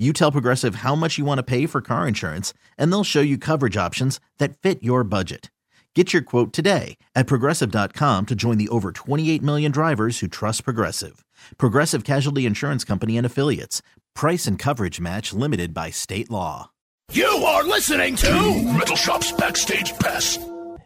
you 0.00 0.12
tell 0.12 0.32
Progressive 0.32 0.76
how 0.76 0.94
much 0.94 1.18
you 1.18 1.24
want 1.26 1.38
to 1.38 1.42
pay 1.42 1.66
for 1.66 1.82
car 1.82 2.08
insurance, 2.08 2.54
and 2.78 2.90
they'll 2.90 3.04
show 3.04 3.20
you 3.20 3.36
coverage 3.36 3.76
options 3.76 4.18
that 4.38 4.56
fit 4.58 4.82
your 4.82 5.04
budget. 5.04 5.50
Get 5.94 6.12
your 6.12 6.22
quote 6.22 6.52
today 6.52 6.96
at 7.16 7.26
progressive.com 7.26 8.26
to 8.26 8.34
join 8.36 8.58
the 8.58 8.68
over 8.68 8.92
28 8.92 9.42
million 9.42 9.72
drivers 9.72 10.20
who 10.20 10.28
trust 10.28 10.64
Progressive. 10.64 11.24
Progressive 11.58 12.04
Casualty 12.04 12.46
Insurance 12.46 12.84
Company 12.84 13.16
and 13.18 13.26
Affiliates. 13.26 13.82
Price 14.14 14.46
and 14.46 14.56
coverage 14.56 15.00
match 15.00 15.32
limited 15.32 15.74
by 15.74 15.90
state 15.90 16.30
law. 16.30 16.70
You 17.12 17.26
are 17.26 17.64
listening 17.64 18.14
to 18.16 18.72
Metal 18.78 18.94
Shop's 18.94 19.32
Backstage 19.32 19.92
Pass. 19.94 20.38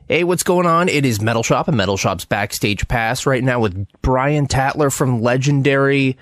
Hey, 0.08 0.24
what's 0.24 0.42
going 0.42 0.66
on? 0.66 0.88
It 0.88 1.04
is 1.04 1.20
Metal 1.20 1.42
Shop 1.42 1.68
and 1.68 1.76
Metal 1.76 1.98
Shop's 1.98 2.24
Backstage 2.24 2.88
Pass 2.88 3.26
right 3.26 3.44
now 3.44 3.60
with 3.60 3.86
Brian 4.00 4.46
Tatler 4.46 4.88
from 4.88 5.20
legendary, 5.20 6.16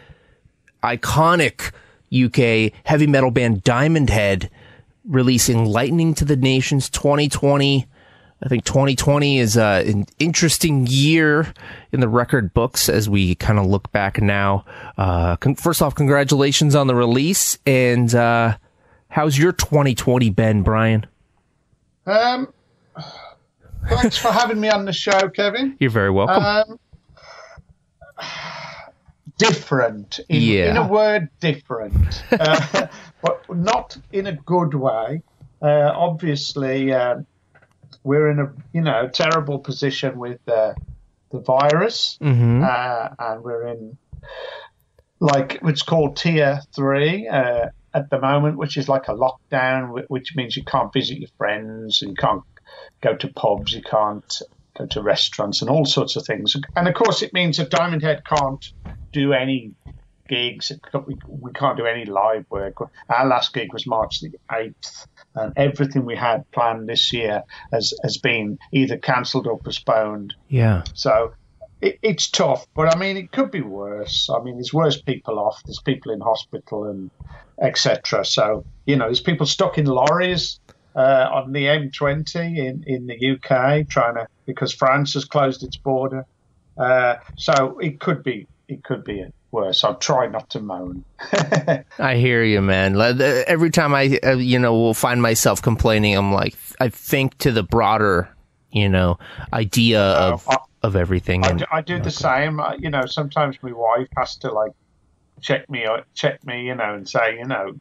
iconic 0.82 1.70
UK 2.12 2.72
heavy 2.84 3.06
metal 3.06 3.30
band 3.30 3.64
Diamond 3.64 4.10
Head 4.10 4.50
releasing 5.04 5.64
Lightning 5.64 6.14
to 6.14 6.24
the 6.24 6.36
Nations 6.36 6.88
2020. 6.90 7.86
I 8.44 8.48
think 8.48 8.64
2020 8.64 9.38
is 9.38 9.56
uh, 9.56 9.84
an 9.86 10.06
interesting 10.18 10.86
year 10.88 11.52
in 11.92 12.00
the 12.00 12.08
record 12.08 12.52
books 12.52 12.88
as 12.88 13.08
we 13.08 13.36
kind 13.36 13.58
of 13.58 13.66
look 13.66 13.92
back 13.92 14.20
now. 14.20 14.64
Uh, 14.98 15.36
con- 15.36 15.54
first 15.54 15.80
off, 15.80 15.94
congratulations 15.94 16.74
on 16.74 16.88
the 16.88 16.94
release. 16.94 17.58
And 17.66 18.12
uh, 18.12 18.56
how's 19.08 19.38
your 19.38 19.52
2020 19.52 20.30
been, 20.30 20.62
Brian? 20.62 21.06
Um, 22.04 22.52
thanks 23.88 24.18
for 24.18 24.32
having 24.32 24.58
me 24.60 24.68
on 24.70 24.86
the 24.86 24.92
show, 24.92 25.28
Kevin. 25.28 25.76
You're 25.78 25.90
very 25.90 26.10
welcome. 26.10 26.42
Um, 26.42 26.80
different. 29.38 30.20
In, 30.28 30.42
yeah. 30.42 30.70
in 30.70 30.76
a 30.76 30.86
word, 30.86 31.28
different, 31.40 32.22
uh, 32.32 32.86
but 33.22 33.44
not 33.54 33.96
in 34.12 34.26
a 34.26 34.32
good 34.32 34.74
way. 34.74 35.22
Uh, 35.60 35.92
obviously, 35.94 36.92
uh, 36.92 37.16
we're 38.04 38.30
in 38.30 38.40
a 38.40 38.52
you 38.72 38.80
know 38.80 39.08
terrible 39.08 39.58
position 39.58 40.18
with 40.18 40.40
the 40.44 40.74
virus, 41.32 42.18
mm-hmm. 42.20 42.62
Uh, 42.62 43.08
and 43.18 43.42
we're 43.42 43.66
in 43.68 43.96
like 45.20 45.58
what's 45.60 45.82
called 45.82 46.16
tier 46.16 46.60
three 46.74 47.28
uh, 47.28 47.68
at 47.94 48.10
the 48.10 48.20
moment, 48.20 48.58
which 48.58 48.76
is 48.76 48.88
like 48.88 49.08
a 49.08 49.14
lockdown, 49.14 50.04
which 50.08 50.34
means 50.36 50.56
you 50.56 50.64
can't 50.64 50.92
visit 50.92 51.18
your 51.18 51.30
friends, 51.38 52.02
and 52.02 52.10
you 52.10 52.16
can't 52.16 52.42
go 53.00 53.14
to 53.16 53.28
pubs, 53.28 53.72
you 53.72 53.82
can't 53.82 54.42
go 54.76 54.86
to 54.86 55.02
restaurants 55.02 55.60
and 55.60 55.70
all 55.70 55.84
sorts 55.84 56.16
of 56.16 56.24
things. 56.24 56.56
And 56.76 56.88
of 56.88 56.94
course, 56.94 57.22
it 57.22 57.32
means 57.32 57.58
that 57.58 57.70
Diamond 57.70 58.02
Head 58.02 58.24
can't 58.24 58.72
do 59.12 59.32
any 59.32 59.72
gigs. 60.28 60.72
We, 61.06 61.16
we 61.26 61.52
can't 61.52 61.76
do 61.76 61.86
any 61.86 62.04
live 62.04 62.46
work. 62.50 62.76
Our 63.08 63.26
last 63.26 63.52
gig 63.52 63.72
was 63.72 63.86
March 63.86 64.20
the 64.20 64.32
8th, 64.50 65.06
and 65.34 65.52
everything 65.56 66.04
we 66.04 66.16
had 66.16 66.50
planned 66.52 66.88
this 66.88 67.12
year 67.12 67.42
has, 67.72 67.94
has 68.02 68.16
been 68.18 68.58
either 68.72 68.96
cancelled 68.96 69.46
or 69.46 69.58
postponed. 69.58 70.34
Yeah. 70.48 70.84
So 70.94 71.34
it, 71.80 71.98
it's 72.02 72.30
tough, 72.30 72.66
but 72.74 72.94
I 72.94 72.98
mean, 72.98 73.16
it 73.16 73.32
could 73.32 73.50
be 73.50 73.60
worse. 73.60 74.30
I 74.30 74.42
mean, 74.42 74.54
there's 74.54 74.72
worse 74.72 75.00
people 75.00 75.38
off, 75.38 75.62
there's 75.64 75.80
people 75.80 76.12
in 76.12 76.20
hospital 76.20 76.84
and 76.84 77.10
etc. 77.60 78.24
So, 78.24 78.64
you 78.86 78.96
know, 78.96 79.06
there's 79.06 79.20
people 79.20 79.46
stuck 79.46 79.78
in 79.78 79.86
lorries. 79.86 80.58
Uh, 80.94 81.26
on 81.32 81.52
the 81.52 81.64
M20 81.64 82.58
in, 82.58 82.84
in 82.86 83.06
the 83.06 83.30
UK, 83.30 83.88
trying 83.88 84.14
to 84.14 84.28
because 84.44 84.74
France 84.74 85.14
has 85.14 85.24
closed 85.24 85.62
its 85.62 85.78
border. 85.78 86.26
Uh, 86.76 87.14
so 87.38 87.78
it 87.78 87.98
could 87.98 88.22
be 88.22 88.46
it 88.68 88.84
could 88.84 89.04
be 89.04 89.24
worse. 89.50 89.84
I'll 89.84 89.96
try 89.96 90.26
not 90.26 90.50
to 90.50 90.60
moan. 90.60 91.04
I 91.98 92.16
hear 92.16 92.42
you, 92.42 92.60
man. 92.62 93.00
Every 93.00 93.70
time 93.70 93.94
I, 93.94 94.18
uh, 94.22 94.36
you 94.36 94.58
know, 94.58 94.72
will 94.72 94.94
find 94.94 95.22
myself 95.22 95.62
complaining, 95.62 96.16
I'm 96.16 96.32
like, 96.32 96.56
I 96.80 96.88
think 96.88 97.38
to 97.38 97.52
the 97.52 97.62
broader, 97.62 98.28
you 98.70 98.88
know, 98.88 99.18
idea 99.52 100.02
uh, 100.02 100.32
of 100.32 100.48
I, 100.48 100.56
of 100.82 100.96
everything. 100.96 101.44
I, 101.44 101.50
and, 101.50 101.58
do, 101.60 101.64
I 101.70 101.80
do 101.82 101.94
okay. 101.94 102.04
the 102.04 102.10
same. 102.10 102.60
You 102.78 102.90
know, 102.90 103.06
sometimes 103.06 103.56
my 103.62 103.72
wife 103.72 104.08
has 104.16 104.36
to 104.38 104.50
like 104.50 104.72
check 105.40 105.68
me, 105.68 105.84
uh, 105.84 106.02
check 106.14 106.44
me, 106.46 106.66
you 106.66 106.74
know, 106.74 106.94
and 106.94 107.08
say, 107.08 107.38
you 107.38 107.44
know, 107.44 107.74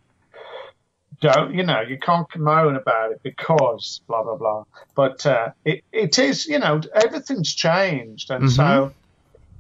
don't, 1.22 1.54
you 1.54 1.64
know, 1.64 1.82
you 1.82 1.98
can't 2.00 2.28
moan 2.36 2.76
about 2.76 3.12
it 3.12 3.22
because 3.24 4.02
blah 4.08 4.24
blah 4.24 4.36
blah. 4.36 4.66
But 4.96 5.26
uh, 5.26 5.52
it 5.64 5.84
it 5.92 6.20
is, 6.20 6.48
you 6.48 6.60
know, 6.60 6.82
everything's 6.94 7.54
changed, 7.54 8.32
and 8.32 8.46
mm-hmm. 8.46 8.56
so 8.56 8.94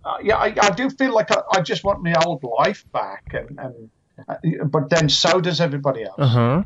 uh, 0.03 0.17
yeah, 0.23 0.37
I, 0.37 0.53
I, 0.61 0.69
do 0.71 0.89
feel 0.89 1.13
like 1.13 1.31
I, 1.31 1.41
I, 1.51 1.61
just 1.61 1.83
want 1.83 2.03
my 2.03 2.15
old 2.25 2.43
life 2.43 2.85
back, 2.91 3.33
and, 3.33 3.59
and 3.59 3.89
uh, 4.27 4.65
but 4.65 4.89
then 4.89 5.09
so 5.09 5.39
does 5.39 5.61
everybody 5.61 6.03
else. 6.03 6.15
Uh 6.17 6.27
huh. 6.27 6.63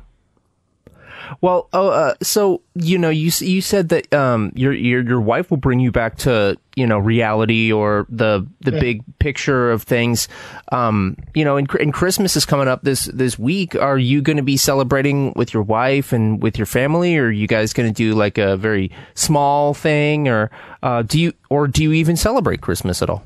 Well, 1.41 1.69
oh, 1.73 1.89
uh, 1.89 2.15
so 2.21 2.61
you 2.75 2.97
know, 2.97 3.09
you 3.09 3.31
you 3.39 3.61
said 3.61 3.89
that 3.89 4.13
um, 4.13 4.51
your 4.55 4.73
your 4.73 5.01
your 5.01 5.21
wife 5.21 5.49
will 5.49 5.57
bring 5.57 5.79
you 5.79 5.91
back 5.91 6.17
to 6.19 6.57
you 6.75 6.85
know 6.85 6.97
reality 6.97 7.71
or 7.71 8.05
the 8.09 8.45
the 8.61 8.71
yeah. 8.71 8.79
big 8.79 9.03
picture 9.19 9.71
of 9.71 9.83
things. 9.83 10.27
Um, 10.71 11.17
you 11.33 11.45
know, 11.45 11.57
and, 11.57 11.69
and 11.75 11.93
Christmas 11.93 12.35
is 12.35 12.45
coming 12.45 12.67
up 12.67 12.83
this 12.83 13.05
this 13.05 13.39
week. 13.39 13.75
Are 13.75 13.97
you 13.97 14.21
going 14.21 14.37
to 14.37 14.43
be 14.43 14.57
celebrating 14.57 15.33
with 15.35 15.53
your 15.53 15.63
wife 15.63 16.13
and 16.13 16.41
with 16.41 16.57
your 16.57 16.67
family, 16.67 17.17
or 17.17 17.25
are 17.25 17.31
you 17.31 17.47
guys 17.47 17.73
going 17.73 17.91
to 17.91 17.93
do 17.93 18.13
like 18.13 18.37
a 18.37 18.57
very 18.57 18.91
small 19.13 19.73
thing, 19.73 20.27
or 20.27 20.51
uh, 20.83 21.01
do 21.01 21.19
you 21.19 21.33
or 21.49 21.67
do 21.67 21.83
you 21.83 21.93
even 21.93 22.15
celebrate 22.15 22.61
Christmas 22.61 23.01
at 23.01 23.09
all? 23.09 23.23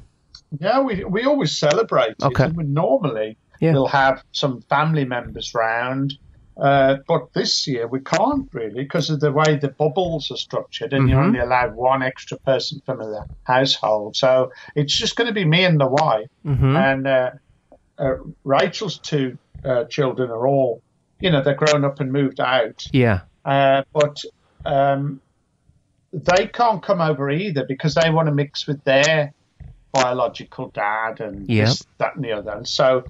Yeah, 0.59 0.79
we 0.81 1.03
we 1.03 1.25
always 1.25 1.57
celebrate. 1.57 2.15
Okay. 2.21 2.49
Normally 2.55 3.37
yeah. 3.59 3.73
we'll 3.73 3.87
have 3.87 4.23
some 4.31 4.61
family 4.63 5.05
members 5.05 5.53
round 5.53 6.13
uh, 6.59 6.97
but 7.07 7.33
this 7.33 7.67
year 7.67 7.87
we 7.87 7.99
can't 8.01 8.49
really 8.53 8.83
because 8.83 9.09
of 9.09 9.19
the 9.19 9.31
way 9.31 9.57
the 9.57 9.69
bubbles 9.69 10.31
are 10.31 10.37
structured, 10.37 10.93
and 10.93 11.03
mm-hmm. 11.03 11.09
you're 11.09 11.21
only 11.21 11.39
allowed 11.39 11.75
one 11.75 12.03
extra 12.03 12.37
person 12.37 12.81
from 12.85 12.99
the 12.99 13.25
household. 13.43 14.15
So 14.15 14.51
it's 14.75 14.97
just 14.97 15.15
going 15.15 15.27
to 15.27 15.33
be 15.33 15.45
me 15.45 15.63
and 15.63 15.79
the 15.79 15.87
wife, 15.87 16.29
mm-hmm. 16.45 16.75
and 16.75 17.07
uh, 17.07 17.31
uh, 17.97 18.15
Rachel's 18.43 18.97
two 18.99 19.37
uh, 19.63 19.85
children 19.85 20.29
are 20.29 20.47
all, 20.47 20.81
you 21.19 21.31
know, 21.31 21.43
they're 21.43 21.55
grown 21.55 21.85
up 21.85 21.99
and 21.99 22.11
moved 22.11 22.39
out. 22.39 22.85
Yeah, 22.91 23.21
uh, 23.45 23.83
but 23.93 24.21
um, 24.65 25.21
they 26.11 26.47
can't 26.47 26.83
come 26.83 27.01
over 27.01 27.29
either 27.29 27.65
because 27.65 27.95
they 27.95 28.09
want 28.09 28.27
to 28.27 28.33
mix 28.33 28.67
with 28.67 28.83
their 28.83 29.33
biological 29.91 30.69
dad 30.69 31.19
and 31.19 31.49
yep. 31.49 31.67
this, 31.67 31.87
that, 31.97 32.15
and 32.15 32.23
the 32.23 32.31
other. 32.31 32.51
And 32.51 32.67
so 32.67 33.03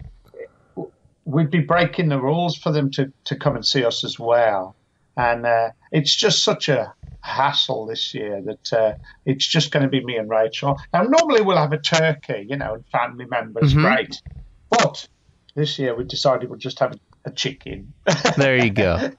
we'd 1.30 1.52
be 1.52 1.60
breaking 1.60 2.10
the 2.10 2.20
rules 2.20 2.58
for 2.58 2.72
them 2.72 2.90
to, 2.92 3.12
to 3.26 3.36
come 3.36 3.56
and 3.56 3.66
see 3.66 3.86
us 3.86 4.04
as 4.04 4.18
well. 4.18 4.76
And 5.16 5.46
uh, 5.46 5.72
it's 5.92 6.16
just 6.16 6.44
such 6.44 6.70
a 6.70 6.94
hassle 7.22 7.86
this 7.86 8.14
year 8.14 8.42
that 8.42 8.74
uh, 8.74 8.94
it's 9.26 9.46
just 9.46 9.72
going 9.72 9.84
to 9.84 9.90
be 9.90 10.04
me 10.04 10.16
and 10.16 10.30
Rachel. 10.30 10.80
Now, 10.92 11.04
normally 11.04 11.42
we'll 11.42 11.58
have 11.58 11.74
a 11.74 11.78
turkey, 11.78 12.48
you 12.50 12.56
know, 12.56 12.74
and 12.76 12.86
family 12.88 13.26
members, 13.26 13.74
mm-hmm. 13.74 13.82
great. 13.82 14.22
But 14.70 15.08
this 15.56 15.78
year 15.78 15.96
we 15.96 16.04
decided 16.04 16.50
we'll 16.50 16.58
just 16.58 16.80
have 16.80 16.94
a, 17.26 17.32
chicken. 17.32 17.94
there 18.38 18.58
you 18.58 18.72
go. 18.72 19.12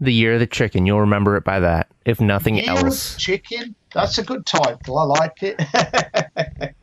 the 0.00 0.12
year 0.12 0.34
of 0.34 0.40
the 0.40 0.46
chicken. 0.48 0.86
You'll 0.86 1.02
remember 1.02 1.36
it 1.36 1.44
by 1.44 1.60
that, 1.60 1.86
if 2.04 2.20
nothing 2.20 2.56
year 2.56 2.70
else. 2.70 3.16
chicken. 3.16 3.76
That's 3.94 4.18
a 4.18 4.24
good 4.24 4.44
title. 4.44 4.98
I 4.98 5.04
like 5.04 5.38
it. 5.42 6.74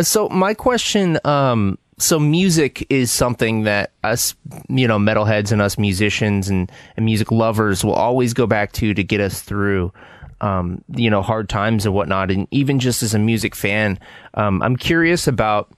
so 0.02 0.28
my 0.28 0.54
question 0.54 1.18
um, 1.24 1.76
so 2.04 2.20
music 2.20 2.86
is 2.90 3.10
something 3.10 3.62
that 3.64 3.92
us, 4.02 4.34
you 4.68 4.86
know, 4.86 4.98
metalheads 4.98 5.52
and 5.52 5.62
us 5.62 5.78
musicians 5.78 6.48
and, 6.48 6.70
and 6.96 7.04
music 7.04 7.32
lovers 7.32 7.82
will 7.82 7.94
always 7.94 8.34
go 8.34 8.46
back 8.46 8.72
to 8.72 8.92
to 8.92 9.02
get 9.02 9.20
us 9.20 9.40
through, 9.40 9.92
um, 10.40 10.84
you 10.94 11.08
know, 11.08 11.22
hard 11.22 11.48
times 11.48 11.86
and 11.86 11.94
whatnot. 11.94 12.30
And 12.30 12.46
even 12.50 12.78
just 12.78 13.02
as 13.02 13.14
a 13.14 13.18
music 13.18 13.54
fan, 13.54 13.98
um, 14.34 14.60
I'm 14.62 14.76
curious 14.76 15.26
about 15.26 15.70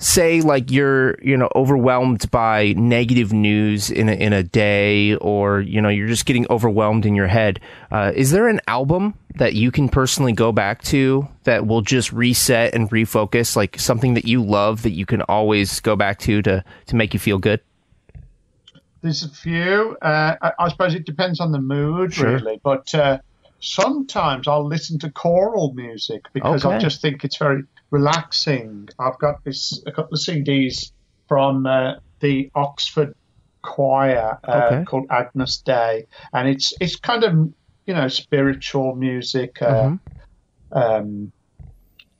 say 0.00 0.40
like 0.40 0.70
you're 0.70 1.16
you 1.22 1.36
know 1.36 1.48
overwhelmed 1.54 2.28
by 2.30 2.72
negative 2.72 3.34
news 3.34 3.90
in 3.90 4.08
a, 4.08 4.12
in 4.12 4.32
a 4.32 4.42
day 4.42 5.14
or 5.16 5.60
you 5.60 5.78
know 5.80 5.90
you're 5.90 6.08
just 6.08 6.24
getting 6.24 6.46
overwhelmed 6.48 7.04
in 7.04 7.14
your 7.14 7.26
head 7.26 7.60
uh, 7.92 8.10
is 8.14 8.30
there 8.30 8.48
an 8.48 8.60
album 8.66 9.14
that 9.36 9.54
you 9.54 9.70
can 9.70 9.90
personally 9.90 10.32
go 10.32 10.52
back 10.52 10.82
to 10.82 11.28
that 11.44 11.66
will 11.66 11.82
just 11.82 12.12
reset 12.12 12.74
and 12.74 12.90
refocus 12.90 13.54
like 13.56 13.78
something 13.78 14.14
that 14.14 14.24
you 14.24 14.42
love 14.42 14.82
that 14.82 14.92
you 14.92 15.04
can 15.04 15.20
always 15.22 15.80
go 15.80 15.94
back 15.94 16.18
to 16.18 16.40
to 16.40 16.64
to 16.86 16.96
make 16.96 17.12
you 17.12 17.20
feel 17.20 17.38
good 17.38 17.60
there's 19.02 19.22
a 19.22 19.28
few 19.28 19.98
uh, 20.00 20.34
I, 20.40 20.52
I, 20.58 20.68
suppose 20.70 20.94
it 20.94 21.04
depends 21.04 21.40
on 21.40 21.52
the 21.52 21.60
mood 21.60 22.14
sure. 22.14 22.32
really 22.32 22.58
but 22.62 22.94
uh, 22.94 23.18
sometimes 23.60 24.48
I'll 24.48 24.66
listen 24.66 24.98
to 25.00 25.10
choral 25.10 25.74
music 25.74 26.24
because 26.32 26.64
okay. 26.64 26.76
I 26.76 26.78
just 26.78 27.02
think 27.02 27.22
it's 27.22 27.36
very 27.36 27.64
relaxing. 27.90 28.88
I've 28.98 29.18
got 29.18 29.44
this 29.44 29.82
a 29.86 29.92
couple 29.92 30.14
of 30.14 30.20
CDs 30.20 30.92
from 31.28 31.66
uh, 31.66 31.94
the 32.20 32.50
Oxford 32.54 33.14
Choir 33.62 34.38
uh, 34.44 34.70
okay. 34.72 34.84
called 34.84 35.06
Agnus 35.10 35.58
Dei, 35.58 36.06
and 36.32 36.48
it's 36.48 36.72
it's 36.80 36.96
kind 36.96 37.24
of 37.24 37.34
you 37.86 37.94
know 37.94 38.08
spiritual 38.08 38.94
music, 38.94 39.60
uh, 39.60 39.96
mm-hmm. 40.72 40.78
um, 40.78 41.32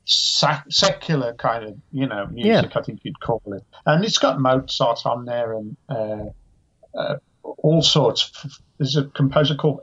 secular 0.04 1.34
kind 1.34 1.64
of 1.64 1.78
you 1.92 2.06
know 2.06 2.26
music. 2.26 2.72
Yeah. 2.74 2.80
I 2.80 2.82
think 2.82 3.00
you'd 3.04 3.20
call 3.20 3.42
it, 3.46 3.64
and 3.86 4.04
it's 4.04 4.18
got 4.18 4.40
Mozart 4.40 5.06
on 5.06 5.24
there 5.24 5.54
and 5.54 5.76
uh, 5.88 6.26
uh, 6.94 7.16
all 7.42 7.82
sorts. 7.82 8.32
There's 8.80 8.96
a 8.96 9.04
composer 9.04 9.56
called 9.56 9.82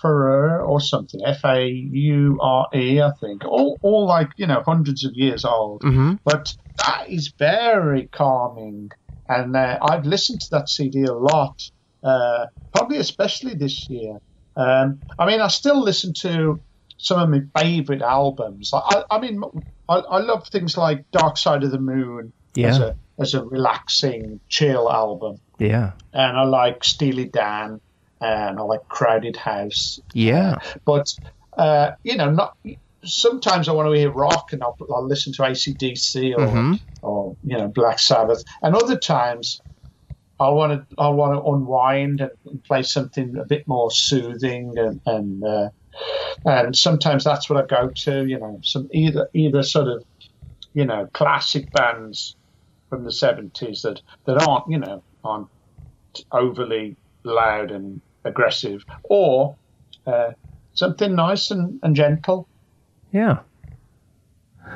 Faure 0.00 0.60
or 0.60 0.80
something, 0.80 1.20
F 1.26 1.44
A 1.44 1.66
U 1.66 2.38
R 2.40 2.68
E, 2.72 3.00
I 3.00 3.10
think. 3.20 3.44
All, 3.44 3.76
all 3.82 4.06
like 4.06 4.28
you 4.36 4.46
know, 4.46 4.62
hundreds 4.64 5.04
of 5.04 5.14
years 5.14 5.44
old. 5.44 5.82
Mm-hmm. 5.82 6.14
But 6.24 6.56
that 6.78 7.10
is 7.10 7.32
very 7.36 8.06
calming, 8.06 8.92
and 9.28 9.56
uh, 9.56 9.80
I've 9.82 10.06
listened 10.06 10.42
to 10.42 10.50
that 10.52 10.68
CD 10.68 11.02
a 11.02 11.12
lot, 11.12 11.68
uh, 12.04 12.46
probably 12.72 12.98
especially 12.98 13.54
this 13.54 13.90
year. 13.90 14.20
Um, 14.54 15.00
I 15.18 15.26
mean, 15.26 15.40
I 15.40 15.48
still 15.48 15.82
listen 15.82 16.14
to 16.20 16.60
some 16.98 17.20
of 17.20 17.28
my 17.28 17.60
favourite 17.60 18.00
albums. 18.00 18.70
I, 18.72 19.02
I 19.10 19.18
mean, 19.18 19.42
I, 19.88 19.96
I, 19.96 20.18
love 20.20 20.46
things 20.46 20.76
like 20.76 21.10
Dark 21.10 21.36
Side 21.36 21.64
of 21.64 21.72
the 21.72 21.80
Moon 21.80 22.32
yeah. 22.54 22.68
as 22.68 22.78
a 22.78 22.96
as 23.18 23.34
a 23.34 23.44
relaxing, 23.44 24.38
chill 24.48 24.88
album. 24.88 25.40
Yeah. 25.58 25.92
And 26.12 26.36
I 26.36 26.44
like 26.44 26.84
Steely 26.84 27.24
Dan 27.24 27.80
and 28.20 28.58
I 28.58 28.62
like 28.62 28.88
Crowded 28.88 29.36
House. 29.36 30.00
Yeah. 30.12 30.52
Uh, 30.52 30.78
but, 30.84 31.14
uh, 31.56 31.92
you 32.02 32.16
know, 32.16 32.30
not 32.30 32.56
sometimes 33.04 33.68
I 33.68 33.72
want 33.72 33.88
to 33.88 33.98
hear 33.98 34.10
rock 34.10 34.52
and 34.52 34.62
I'll, 34.62 34.76
I'll 34.92 35.06
listen 35.06 35.32
to 35.34 35.42
ACDC 35.42 36.34
or, 36.36 36.40
mm-hmm. 36.40 36.74
or, 37.02 37.36
you 37.44 37.56
know, 37.56 37.68
Black 37.68 37.98
Sabbath. 37.98 38.44
And 38.62 38.74
other 38.74 38.96
times 38.96 39.60
I 40.38 40.50
want 40.50 40.88
to 40.88 40.96
I 41.00 41.08
want 41.08 41.34
to 41.34 41.50
unwind 41.50 42.20
and 42.20 42.62
play 42.64 42.82
something 42.82 43.36
a 43.36 43.44
bit 43.44 43.66
more 43.66 43.90
soothing 43.90 44.76
and 44.76 45.00
and, 45.06 45.44
uh, 45.44 45.70
and 46.44 46.76
sometimes 46.76 47.24
that's 47.24 47.48
what 47.48 47.62
I 47.62 47.66
go 47.66 47.88
to. 47.88 48.26
You 48.26 48.38
know, 48.38 48.60
some 48.62 48.90
either 48.92 49.30
either 49.32 49.62
sort 49.62 49.88
of 49.88 50.04
you 50.74 50.84
know 50.84 51.08
classic 51.12 51.72
bands 51.72 52.36
from 52.90 53.04
the 53.04 53.12
seventies 53.12 53.82
that 53.82 54.02
that 54.26 54.46
aren't 54.46 54.68
you 54.68 54.78
know 54.78 55.02
aren't 55.24 55.48
overly 56.30 56.96
loud 57.24 57.70
and 57.70 58.02
aggressive, 58.26 58.84
or 59.04 59.56
uh, 60.06 60.32
something 60.74 61.14
nice 61.14 61.50
and, 61.50 61.80
and 61.82 61.96
gentle. 61.96 62.48
Yeah. 63.12 63.38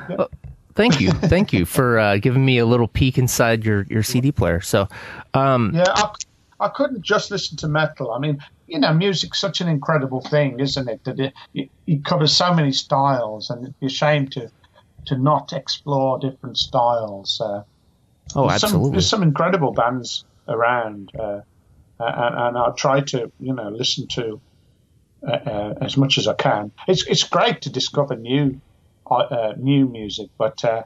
yeah. 0.09 0.15
Well, 0.17 0.29
thank 0.75 0.99
you, 0.99 1.11
thank 1.11 1.53
you 1.53 1.65
for 1.65 1.99
uh, 1.99 2.17
giving 2.17 2.43
me 2.43 2.57
a 2.57 2.65
little 2.65 2.87
peek 2.87 3.17
inside 3.17 3.65
your, 3.65 3.83
your 3.89 4.03
CD 4.03 4.31
player. 4.31 4.61
So, 4.61 4.87
um, 5.33 5.71
yeah, 5.73 5.85
I, 5.87 6.13
I 6.59 6.69
couldn't 6.69 7.01
just 7.01 7.31
listen 7.31 7.57
to 7.57 7.67
metal. 7.67 8.11
I 8.11 8.19
mean, 8.19 8.43
you 8.67 8.79
know, 8.79 8.93
music's 8.93 9.39
such 9.39 9.61
an 9.61 9.67
incredible 9.67 10.21
thing, 10.21 10.59
isn't 10.59 10.87
it? 10.87 11.03
That 11.03 11.19
it, 11.19 11.33
it, 11.53 11.69
it 11.87 12.05
covers 12.05 12.35
so 12.35 12.53
many 12.53 12.71
styles, 12.71 13.49
and 13.49 13.63
it'd 13.63 13.79
be 13.79 13.87
a 13.87 13.89
shame 13.89 14.27
to 14.29 14.49
to 15.05 15.17
not 15.17 15.51
explore 15.51 16.19
different 16.19 16.57
styles. 16.57 17.41
Uh, 17.41 17.63
oh, 18.35 18.47
there's 18.47 18.63
absolutely. 18.63 18.87
Some, 18.87 18.91
there's 18.91 19.09
some 19.09 19.23
incredible 19.23 19.73
bands 19.73 20.25
around. 20.47 21.11
Uh, 21.17 21.41
and, 22.05 22.35
and 22.35 22.57
I'll 22.57 22.73
try 22.73 23.01
to 23.01 23.31
you 23.39 23.53
know 23.53 23.69
listen 23.69 24.07
to 24.09 24.41
uh, 25.25 25.31
uh, 25.31 25.73
as 25.81 25.97
much 25.97 26.17
as 26.17 26.27
I 26.27 26.33
can. 26.33 26.71
It's 26.87 27.05
it's 27.05 27.23
great 27.23 27.61
to 27.61 27.69
discover 27.69 28.15
new 28.15 28.59
uh, 29.05 29.15
uh 29.15 29.53
new 29.55 29.87
music, 29.87 30.31
but 30.35 30.65
uh, 30.65 30.81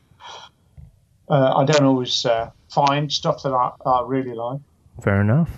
uh, 1.29 1.53
I 1.55 1.63
don't 1.63 1.85
always 1.85 2.25
find 2.69 3.11
stuff 3.11 3.43
that 3.43 3.53
I, 3.53 3.71
I 3.85 4.03
really 4.05 4.33
like. 4.33 4.59
Fair 5.01 5.21
enough. 5.21 5.49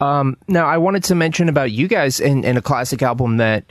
Um, 0.00 0.36
now, 0.48 0.66
I 0.66 0.76
wanted 0.76 1.02
to 1.04 1.14
mention 1.14 1.48
about 1.48 1.72
you 1.72 1.88
guys 1.88 2.20
and, 2.20 2.44
and 2.44 2.58
a 2.58 2.62
classic 2.62 3.02
album 3.02 3.38
that 3.38 3.64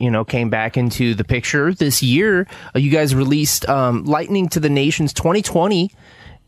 you 0.00 0.10
know 0.10 0.24
came 0.24 0.50
back 0.50 0.76
into 0.76 1.14
the 1.14 1.24
picture 1.24 1.72
this 1.72 2.02
year. 2.02 2.48
You 2.74 2.90
guys 2.90 3.14
released 3.14 3.68
um, 3.68 4.04
"Lightning 4.04 4.48
to 4.48 4.58
the 4.58 4.68
Nations" 4.68 5.12
2020, 5.12 5.92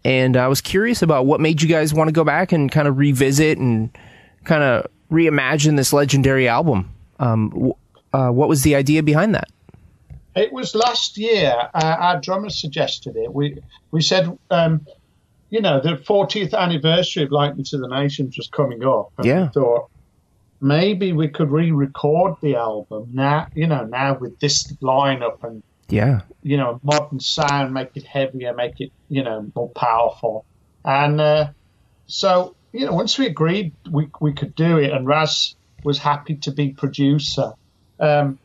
and 0.04 0.36
I 0.36 0.48
was 0.48 0.60
curious 0.60 1.02
about 1.02 1.26
what 1.26 1.40
made 1.40 1.62
you 1.62 1.68
guys 1.68 1.94
want 1.94 2.08
to 2.08 2.12
go 2.12 2.24
back 2.24 2.52
and 2.52 2.70
kind 2.70 2.88
of 2.88 2.98
revisit 2.98 3.58
and 3.58 3.90
kind 4.44 4.62
of 4.62 4.86
reimagine 5.10 5.76
this 5.76 5.92
legendary 5.92 6.48
album. 6.48 6.92
Um, 7.20 7.72
uh, 8.12 8.30
what 8.30 8.48
was 8.48 8.62
the 8.62 8.74
idea 8.74 9.02
behind 9.02 9.34
that? 9.34 9.48
It 10.34 10.52
was 10.52 10.74
last 10.74 11.18
year. 11.18 11.54
Uh, 11.74 11.96
our 11.98 12.20
drummer 12.20 12.50
suggested 12.50 13.16
it. 13.16 13.32
We 13.32 13.58
we 13.90 14.00
said, 14.00 14.36
um, 14.50 14.86
you 15.50 15.60
know, 15.60 15.80
the 15.80 15.96
40th 15.96 16.54
anniversary 16.54 17.24
of 17.24 17.30
Lightning 17.30 17.64
to 17.66 17.78
the 17.78 17.88
Nations 17.88 18.36
was 18.36 18.48
coming 18.48 18.84
up. 18.84 19.12
And 19.18 19.26
yeah. 19.26 19.42
We 19.44 19.48
thought 19.48 19.90
maybe 20.60 21.12
we 21.12 21.28
could 21.28 21.50
re-record 21.50 22.36
the 22.40 22.56
album 22.56 23.10
now. 23.12 23.48
You 23.54 23.66
know, 23.66 23.84
now 23.84 24.16
with 24.18 24.40
this 24.40 24.72
lineup 24.80 25.44
and 25.44 25.62
yeah. 25.92 26.22
You 26.42 26.56
know, 26.56 26.80
modern 26.82 27.20
sound, 27.20 27.74
make 27.74 27.96
it 27.96 28.04
heavier, 28.04 28.54
make 28.54 28.80
it, 28.80 28.92
you 29.08 29.22
know, 29.22 29.50
more 29.54 29.68
powerful. 29.68 30.46
And 30.84 31.20
uh, 31.20 31.50
so, 32.06 32.56
you 32.72 32.86
know, 32.86 32.94
once 32.94 33.18
we 33.18 33.26
agreed 33.26 33.74
we, 33.90 34.08
we 34.20 34.32
could 34.32 34.54
do 34.54 34.78
it 34.78 34.90
and 34.90 35.06
Raz 35.06 35.54
was 35.84 35.98
happy 35.98 36.36
to 36.36 36.50
be 36.50 36.70
producer, 36.70 37.52
um, 38.00 38.38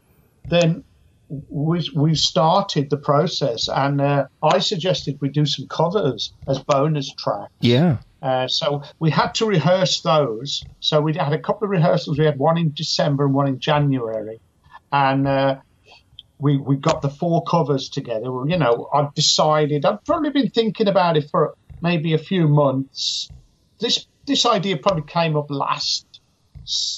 then 0.49 0.83
we, 1.29 1.89
we 1.95 2.15
started 2.15 2.89
the 2.89 2.97
process 2.97 3.69
and 3.69 4.01
uh, 4.01 4.27
I 4.43 4.59
suggested 4.59 5.19
we 5.21 5.29
do 5.29 5.45
some 5.45 5.67
covers 5.67 6.33
as 6.47 6.59
bonus 6.59 7.13
tracks. 7.13 7.53
Yeah. 7.61 7.97
Uh, 8.21 8.49
so 8.49 8.83
we 8.99 9.09
had 9.09 9.35
to 9.35 9.45
rehearse 9.45 10.01
those. 10.01 10.65
So 10.81 10.99
we 10.99 11.13
had 11.13 11.31
a 11.31 11.39
couple 11.39 11.65
of 11.65 11.69
rehearsals. 11.71 12.19
We 12.19 12.25
had 12.25 12.37
one 12.37 12.57
in 12.57 12.73
December 12.73 13.25
and 13.25 13.33
one 13.33 13.47
in 13.47 13.59
January. 13.59 14.41
And 14.91 15.27
uh, 15.27 15.57
we 16.39 16.57
we 16.57 16.75
got 16.75 17.01
the 17.01 17.09
four 17.09 17.43
covers 17.43 17.89
together. 17.89 18.25
You 18.45 18.57
know, 18.57 18.89
I've 18.93 19.13
decided. 19.13 19.85
I've 19.85 20.03
probably 20.05 20.29
been 20.29 20.49
thinking 20.49 20.87
about 20.87 21.17
it 21.17 21.29
for 21.29 21.55
maybe 21.81 22.13
a 22.13 22.17
few 22.17 22.47
months. 22.47 23.29
This 23.79 24.05
this 24.25 24.45
idea 24.45 24.77
probably 24.77 25.03
came 25.03 25.35
up 25.35 25.49
last, 25.49 26.21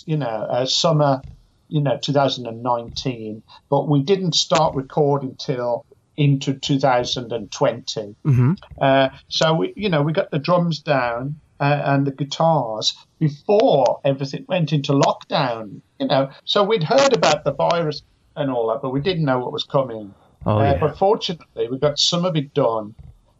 you 0.05 0.17
know, 0.17 0.25
uh, 0.25 0.65
summer, 0.65 1.21
you 1.67 1.81
know, 1.81 1.97
2019. 1.97 3.43
But 3.69 3.87
we 3.87 4.01
didn't 4.03 4.33
start 4.33 4.75
recording 4.75 5.35
till 5.35 5.85
into 6.17 6.53
2020. 6.53 8.15
Mm-hmm. 8.25 8.53
Uh, 8.81 9.09
so 9.29 9.53
we, 9.53 9.73
you 9.75 9.89
know, 9.89 10.01
we 10.01 10.11
got 10.11 10.31
the 10.31 10.39
drums 10.39 10.79
down. 10.79 11.39
Uh, 11.61 11.81
and 11.87 12.07
the 12.07 12.11
guitars 12.11 12.95
before 13.19 13.99
everything 14.05 14.45
went 14.47 14.71
into 14.71 14.93
lockdown, 14.93 15.81
you 15.99 16.07
know. 16.07 16.29
So 16.45 16.63
we'd 16.63 16.83
heard 16.83 17.11
about 17.11 17.43
the 17.43 17.51
virus 17.51 18.01
and 18.39 18.49
all 18.49 18.67
that, 18.69 18.81
but 18.81 18.91
we 18.91 19.01
didn't 19.01 19.25
know 19.25 19.39
what 19.39 19.51
was 19.51 19.63
coming. 19.63 20.13
Oh, 20.45 20.59
uh, 20.59 20.63
yeah. 20.63 20.79
But 20.79 20.97
fortunately, 20.97 21.67
we 21.69 21.77
got 21.77 21.99
some 21.99 22.25
of 22.25 22.35
it 22.35 22.53
done 22.53 22.95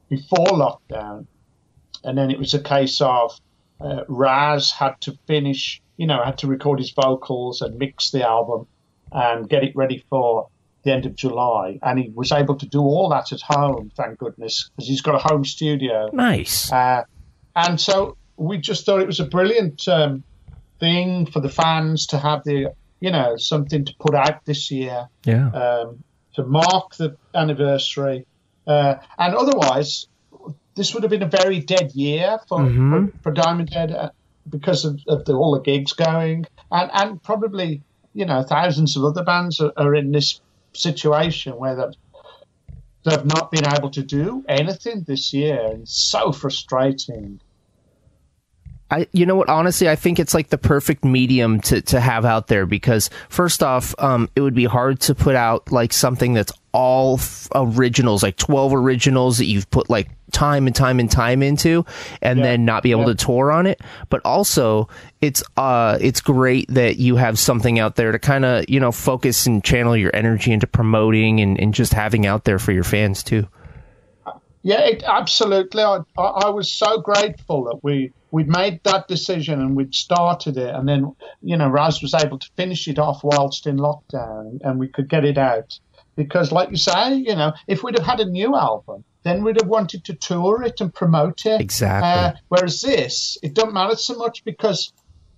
before 0.09 0.47
lockdown, 0.47 1.25
and 2.03 2.17
then 2.17 2.29
it 2.31 2.37
was 2.37 2.53
a 2.53 2.61
case 2.61 3.01
of 3.01 3.39
uh, 3.79 4.03
Raz 4.07 4.71
had 4.71 4.99
to 5.01 5.17
finish, 5.25 5.81
you 5.97 6.07
know, 6.07 6.23
had 6.23 6.37
to 6.39 6.47
record 6.47 6.79
his 6.79 6.91
vocals 6.91 7.61
and 7.61 7.77
mix 7.77 8.11
the 8.11 8.27
album 8.27 8.67
and 9.11 9.49
get 9.49 9.63
it 9.63 9.75
ready 9.75 10.03
for 10.09 10.49
the 10.83 10.91
end 10.91 11.05
of 11.05 11.15
July, 11.15 11.79
and 11.81 11.99
he 11.99 12.09
was 12.09 12.31
able 12.31 12.55
to 12.55 12.65
do 12.65 12.79
all 12.79 13.09
that 13.09 13.31
at 13.31 13.41
home, 13.41 13.91
thank 13.95 14.17
goodness, 14.17 14.69
because 14.69 14.87
he's 14.87 15.01
got 15.01 15.15
a 15.15 15.17
home 15.19 15.43
studio. 15.43 16.09
Nice. 16.13 16.71
Uh, 16.71 17.03
and 17.55 17.79
so 17.79 18.17
we 18.37 18.57
just 18.57 18.85
thought 18.85 19.01
it 19.01 19.07
was 19.07 19.19
a 19.19 19.25
brilliant 19.25 19.87
um, 19.87 20.23
thing 20.79 21.25
for 21.25 21.41
the 21.41 21.49
fans 21.49 22.07
to 22.07 22.17
have 22.17 22.43
the 22.45 22.73
you 22.99 23.11
know, 23.11 23.37
something 23.37 23.85
to 23.85 23.93
put 23.99 24.13
out 24.13 24.45
this 24.45 24.71
year. 24.71 25.07
Yeah. 25.25 25.49
Um, 25.49 26.03
to 26.39 26.45
mark 26.45 26.95
the 26.95 27.17
anniversary. 27.33 28.25
Uh, 28.65 28.95
and 29.17 29.35
otherwise, 29.35 30.07
this 30.75 30.93
would 30.93 31.03
have 31.03 31.09
been 31.09 31.23
a 31.23 31.27
very 31.27 31.59
dead 31.59 31.91
year 31.93 32.39
for, 32.47 32.59
mm-hmm. 32.59 33.07
for, 33.07 33.13
for, 33.23 33.31
Diamond 33.31 33.73
Head 33.73 33.91
uh, 33.91 34.11
because 34.49 34.85
of, 34.85 34.99
of 35.07 35.25
the, 35.25 35.33
all 35.33 35.53
the 35.53 35.61
gigs 35.61 35.93
going. 35.93 36.45
And, 36.71 36.91
and 36.93 37.23
probably, 37.23 37.81
you 38.13 38.25
know, 38.25 38.43
thousands 38.43 38.95
of 38.95 39.03
other 39.03 39.23
bands 39.23 39.59
are, 39.59 39.73
are 39.75 39.95
in 39.95 40.11
this 40.11 40.39
situation 40.73 41.57
where 41.57 41.91
they've 43.03 43.25
not 43.25 43.51
been 43.51 43.67
able 43.67 43.89
to 43.91 44.03
do 44.03 44.45
anything 44.47 45.03
this 45.03 45.33
year, 45.33 45.59
and 45.71 45.87
so 45.87 46.31
frustrating. 46.31 47.41
I, 48.91 49.07
you 49.11 49.25
know 49.25 49.35
what? 49.35 49.49
Honestly, 49.49 49.87
I 49.87 49.95
think 49.95 50.19
it's 50.19 50.33
like 50.33 50.49
the 50.49 50.57
perfect 50.57 51.05
medium 51.05 51.61
to, 51.61 51.81
to 51.81 51.99
have 51.99 52.25
out 52.25 52.47
there 52.47 52.65
because 52.65 53.09
first 53.29 53.61
off, 53.61 53.93
um, 53.99 54.29
it 54.35 54.41
would 54.41 54.55
be 54.55 54.65
hard 54.65 54.99
to 55.01 55.15
put 55.15 55.35
out 55.35 55.71
like 55.71 55.93
something 55.93 56.33
that's 56.33 56.51
all 56.71 57.15
f- 57.15 57.47
originals, 57.53 58.23
like 58.23 58.35
12 58.37 58.73
originals 58.73 59.37
that 59.37 59.45
you've 59.45 59.69
put 59.69 59.91
like 59.91 60.09
time 60.31 60.65
and 60.65 60.75
time 60.75 60.99
and 60.99 61.11
time 61.11 61.43
into 61.43 61.85
and 62.21 62.39
yeah. 62.39 62.45
then 62.45 62.65
not 62.65 62.81
be 62.81 62.89
able 62.89 63.01
yeah. 63.01 63.13
to 63.13 63.25
tour 63.25 63.51
on 63.51 63.67
it. 63.67 63.79
But 64.09 64.21
also 64.25 64.89
it's, 65.21 65.43
uh, 65.55 65.99
it's 66.01 66.21
great 66.21 66.67
that 66.69 66.97
you 66.97 67.15
have 67.15 67.37
something 67.37 67.77
out 67.77 67.95
there 67.95 68.11
to 68.11 68.17
kind 68.17 68.43
of, 68.43 68.65
you 68.69 68.79
know, 68.79 68.91
focus 68.91 69.45
and 69.45 69.63
channel 69.63 69.95
your 69.95 70.15
energy 70.15 70.51
into 70.51 70.65
promoting 70.65 71.41
and, 71.41 71.59
and 71.59 71.75
just 71.75 71.93
having 71.93 72.25
out 72.25 72.43
there 72.45 72.57
for 72.57 72.71
your 72.71 72.83
fans 72.83 73.21
too. 73.21 73.47
Yeah, 74.61 74.81
it, 74.81 75.03
absolutely. 75.03 75.83
I, 75.83 75.99
I 76.17 76.49
was 76.49 76.71
so 76.71 76.99
grateful 76.99 77.65
that 77.65 77.79
we 77.83 78.11
we'd 78.31 78.47
made 78.47 78.83
that 78.83 79.07
decision 79.07 79.59
and 79.59 79.75
we'd 79.75 79.95
started 79.95 80.57
it, 80.57 80.73
and 80.73 80.87
then 80.87 81.15
you 81.41 81.57
know 81.57 81.69
Raz 81.69 82.01
was 82.01 82.13
able 82.13 82.39
to 82.39 82.49
finish 82.55 82.87
it 82.87 82.99
off 82.99 83.23
whilst 83.23 83.67
in 83.67 83.77
lockdown, 83.77 84.59
and 84.63 84.79
we 84.79 84.87
could 84.87 85.09
get 85.09 85.25
it 85.25 85.37
out. 85.37 85.79
Because, 86.15 86.51
like 86.51 86.69
you 86.69 86.77
say, 86.77 87.15
you 87.15 87.35
know, 87.35 87.53
if 87.67 87.81
we'd 87.81 87.97
have 87.97 88.05
had 88.05 88.19
a 88.19 88.25
new 88.25 88.55
album, 88.55 89.05
then 89.23 89.43
we'd 89.43 89.59
have 89.61 89.69
wanted 89.69 90.03
to 90.05 90.13
tour 90.13 90.63
it 90.63 90.81
and 90.81 90.93
promote 90.93 91.45
it. 91.45 91.61
Exactly. 91.61 92.09
Uh, 92.09 92.33
whereas 92.49 92.81
this, 92.81 93.37
it 93.41 93.53
don't 93.53 93.73
matter 93.73 93.95
so 93.95 94.15
much 94.15 94.43
because 94.43 94.91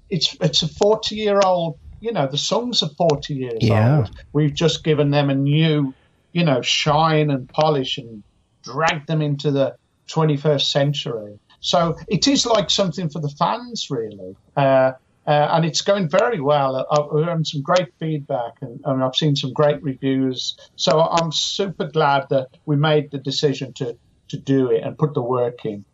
it's 0.09 0.35
it's 0.41 0.63
a 0.63 0.67
forty 0.67 1.15
year 1.15 1.39
old. 1.43 1.77
You 1.99 2.11
know, 2.11 2.27
the 2.27 2.37
songs 2.37 2.81
are 2.81 2.89
forty 2.89 3.35
years 3.35 3.59
yeah. 3.61 3.97
old. 3.97 4.11
We've 4.33 4.53
just 4.53 4.83
given 4.83 5.11
them 5.11 5.29
a 5.29 5.35
new, 5.35 5.93
you 6.31 6.43
know, 6.43 6.61
shine 6.61 7.29
and 7.29 7.47
polish 7.47 7.97
and 7.97 8.23
dragged 8.63 9.07
them 9.07 9.21
into 9.21 9.51
the 9.51 9.75
21st 10.07 10.71
century. 10.71 11.39
So 11.61 11.95
it 12.07 12.27
is 12.27 12.45
like 12.45 12.69
something 12.69 13.09
for 13.09 13.19
the 13.19 13.29
fans, 13.29 13.89
really. 13.89 14.35
Uh, 14.57 14.93
uh, 15.27 15.49
and 15.51 15.65
it's 15.65 15.81
going 15.81 16.09
very 16.09 16.41
well. 16.41 16.85
I've 16.91 17.11
heard 17.11 17.45
some 17.45 17.61
great 17.61 17.93
feedback 17.99 18.53
and, 18.61 18.81
and, 18.83 19.03
I've 19.03 19.15
seen 19.15 19.35
some 19.35 19.53
great 19.53 19.81
reviews. 19.83 20.57
So 20.75 20.99
I'm 20.99 21.31
super 21.31 21.85
glad 21.85 22.27
that 22.31 22.47
we 22.65 22.75
made 22.75 23.11
the 23.11 23.19
decision 23.19 23.71
to, 23.73 23.95
to 24.29 24.37
do 24.37 24.71
it 24.71 24.83
and 24.83 24.97
put 24.97 25.13
the 25.13 25.21
work 25.21 25.63
in. 25.63 25.85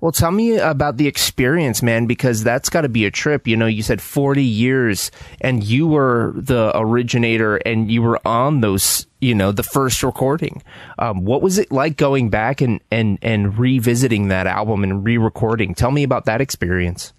Well, 0.00 0.10
tell 0.10 0.32
me 0.32 0.56
about 0.56 0.96
the 0.96 1.06
experience, 1.06 1.82
man, 1.82 2.06
because 2.06 2.42
that's 2.42 2.68
got 2.70 2.80
to 2.80 2.88
be 2.88 3.04
a 3.04 3.10
trip. 3.10 3.46
You 3.46 3.56
know, 3.56 3.66
you 3.66 3.82
said 3.82 4.00
40 4.00 4.42
years 4.42 5.12
and 5.40 5.62
you 5.62 5.86
were 5.86 6.32
the 6.34 6.72
originator 6.74 7.58
and 7.58 7.88
you 7.88 8.02
were 8.02 8.18
on 8.26 8.62
those, 8.62 9.06
you 9.22 9.36
know, 9.36 9.52
the 9.52 9.62
first 9.62 10.02
recording. 10.02 10.62
Um, 10.98 11.24
what 11.24 11.42
was 11.42 11.56
it 11.56 11.70
like 11.70 11.96
going 11.96 12.28
back 12.28 12.60
and, 12.60 12.80
and, 12.90 13.18
and 13.22 13.56
revisiting 13.56 14.28
that 14.28 14.48
album 14.48 14.82
and 14.82 15.04
re 15.04 15.16
recording? 15.16 15.74
Tell 15.74 15.92
me 15.92 16.02
about 16.02 16.24
that 16.24 16.40
experience. 16.40 17.12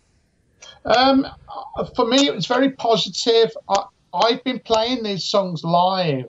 Um, 0.83 1.25
for 1.95 2.05
me, 2.05 2.27
it 2.27 2.36
was 2.36 2.45
very 2.45 2.72
positive. 2.72 3.51
I, 3.69 3.86
I've 4.13 4.43
been 4.43 4.60
playing 4.60 5.03
these 5.03 5.24
songs 5.24 5.63
live 5.63 6.25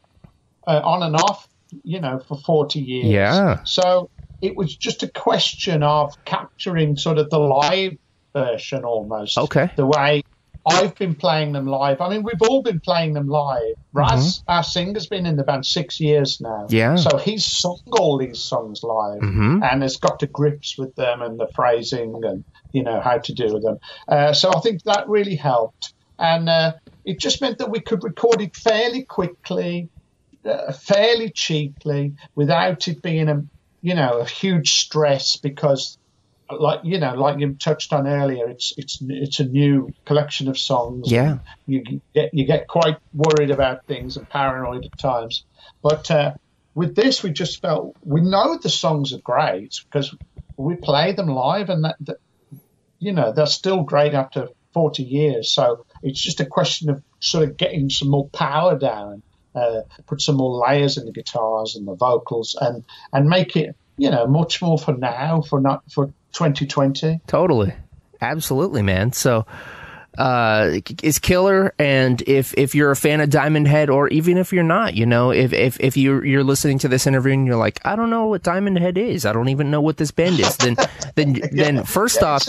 uh, 0.66 0.80
on 0.84 1.02
and 1.02 1.16
off, 1.16 1.48
you 1.82 2.00
know, 2.00 2.20
for 2.20 2.38
40 2.38 2.78
years. 2.78 3.06
Yeah. 3.06 3.64
So 3.64 4.10
it 4.40 4.56
was 4.56 4.76
just 4.76 5.02
a 5.02 5.08
question 5.08 5.82
of 5.82 6.14
capturing 6.24 6.96
sort 6.96 7.18
of 7.18 7.30
the 7.30 7.40
live 7.40 7.98
version 8.32 8.84
almost. 8.84 9.38
Okay. 9.38 9.70
The 9.74 9.86
way 9.86 10.22
I've 10.66 10.94
been 10.94 11.14
playing 11.14 11.52
them 11.52 11.66
live. 11.66 12.00
I 12.00 12.08
mean, 12.08 12.22
we've 12.22 12.40
all 12.40 12.62
been 12.62 12.80
playing 12.80 13.12
them 13.12 13.28
live. 13.28 13.74
Raz, 13.92 14.38
mm-hmm. 14.38 14.50
our 14.50 14.62
singer's 14.62 15.06
been 15.06 15.26
in 15.26 15.36
the 15.36 15.44
band 15.44 15.66
six 15.66 16.00
years 16.00 16.40
now. 16.40 16.66
Yeah. 16.70 16.96
So 16.96 17.18
he's 17.18 17.44
sung 17.44 17.80
all 17.92 18.18
these 18.18 18.38
songs 18.38 18.82
live 18.82 19.20
mm-hmm. 19.20 19.62
and 19.62 19.82
has 19.82 19.98
got 19.98 20.20
to 20.20 20.26
grips 20.26 20.78
with 20.78 20.94
them 20.94 21.20
and 21.20 21.38
the 21.38 21.48
phrasing 21.54 22.22
and, 22.24 22.44
you 22.72 22.82
know, 22.82 23.00
how 23.00 23.18
to 23.18 23.32
do 23.34 23.60
them. 23.60 23.78
Uh, 24.08 24.32
so 24.32 24.50
I 24.54 24.60
think 24.60 24.82
that 24.84 25.08
really 25.08 25.36
helped. 25.36 25.92
And 26.18 26.48
uh, 26.48 26.74
it 27.04 27.18
just 27.18 27.40
meant 27.40 27.58
that 27.58 27.70
we 27.70 27.80
could 27.80 28.02
record 28.02 28.40
it 28.40 28.56
fairly 28.56 29.02
quickly, 29.02 29.88
uh, 30.44 30.72
fairly 30.72 31.30
cheaply, 31.30 32.14
without 32.34 32.88
it 32.88 33.02
being 33.02 33.28
a, 33.28 33.44
you 33.82 33.94
know, 33.94 34.18
a 34.18 34.24
huge 34.24 34.76
stress 34.76 35.36
because 35.36 35.98
like 36.60 36.80
you 36.84 36.98
know, 36.98 37.14
like 37.14 37.38
you 37.38 37.54
touched 37.54 37.92
on 37.92 38.06
earlier, 38.06 38.48
it's 38.48 38.72
it's 38.76 38.98
it's 39.00 39.40
a 39.40 39.44
new 39.44 39.92
collection 40.04 40.48
of 40.48 40.58
songs. 40.58 41.10
Yeah, 41.10 41.38
you 41.66 42.00
get 42.14 42.32
you 42.32 42.44
get 42.46 42.68
quite 42.68 42.98
worried 43.12 43.50
about 43.50 43.86
things 43.86 44.16
and 44.16 44.28
paranoid 44.28 44.84
at 44.84 44.98
times. 44.98 45.44
But 45.82 46.10
uh, 46.10 46.34
with 46.74 46.94
this, 46.94 47.22
we 47.22 47.30
just 47.30 47.60
felt 47.60 47.96
we 48.02 48.20
know 48.20 48.58
the 48.58 48.68
songs 48.68 49.12
are 49.12 49.20
great 49.20 49.80
because 49.84 50.14
we 50.56 50.76
play 50.76 51.12
them 51.12 51.28
live, 51.28 51.70
and 51.70 51.84
that, 51.84 51.96
that 52.00 52.16
you 52.98 53.12
know 53.12 53.32
they're 53.32 53.46
still 53.46 53.82
great 53.82 54.14
after 54.14 54.48
forty 54.72 55.02
years. 55.02 55.50
So 55.50 55.86
it's 56.02 56.20
just 56.20 56.40
a 56.40 56.46
question 56.46 56.90
of 56.90 57.02
sort 57.20 57.44
of 57.44 57.56
getting 57.56 57.90
some 57.90 58.10
more 58.10 58.28
power 58.28 58.78
down 58.78 59.22
uh, 59.54 59.82
put 60.06 60.20
some 60.20 60.36
more 60.36 60.66
layers 60.66 60.98
in 60.98 61.06
the 61.06 61.12
guitars 61.12 61.76
and 61.76 61.86
the 61.86 61.94
vocals, 61.94 62.56
and 62.60 62.84
and 63.12 63.28
make 63.28 63.56
it 63.56 63.76
you 63.96 64.10
know 64.10 64.26
much 64.26 64.60
more 64.60 64.78
for 64.78 64.92
now 64.92 65.40
for 65.42 65.60
not 65.60 65.82
for 65.90 66.12
2020. 66.34 67.20
Totally, 67.26 67.74
absolutely, 68.20 68.82
man. 68.82 69.12
So 69.12 69.46
uh, 70.18 70.78
is 71.02 71.18
killer. 71.18 71.74
And 71.78 72.22
if 72.22 72.54
if 72.56 72.74
you're 72.74 72.90
a 72.90 72.96
fan 72.96 73.20
of 73.20 73.30
Diamond 73.30 73.68
Head, 73.68 73.90
or 73.90 74.08
even 74.08 74.36
if 74.36 74.52
you're 74.52 74.62
not, 74.62 74.94
you 74.94 75.06
know, 75.06 75.30
if 75.30 75.52
if 75.52 75.80
if 75.80 75.96
you're 75.96 76.24
you're 76.24 76.44
listening 76.44 76.78
to 76.80 76.88
this 76.88 77.06
interview 77.06 77.32
and 77.32 77.46
you're 77.46 77.56
like, 77.56 77.80
I 77.84 77.96
don't 77.96 78.10
know 78.10 78.26
what 78.26 78.42
Diamond 78.42 78.78
Head 78.78 78.98
is, 78.98 79.26
I 79.26 79.32
don't 79.32 79.48
even 79.48 79.70
know 79.70 79.80
what 79.80 79.96
this 79.96 80.10
band 80.10 80.38
is, 80.40 80.56
then 80.56 80.76
then 81.14 81.34
yeah. 81.34 81.46
then 81.52 81.84
first 81.84 82.20
yeah, 82.20 82.28
off, 82.28 82.42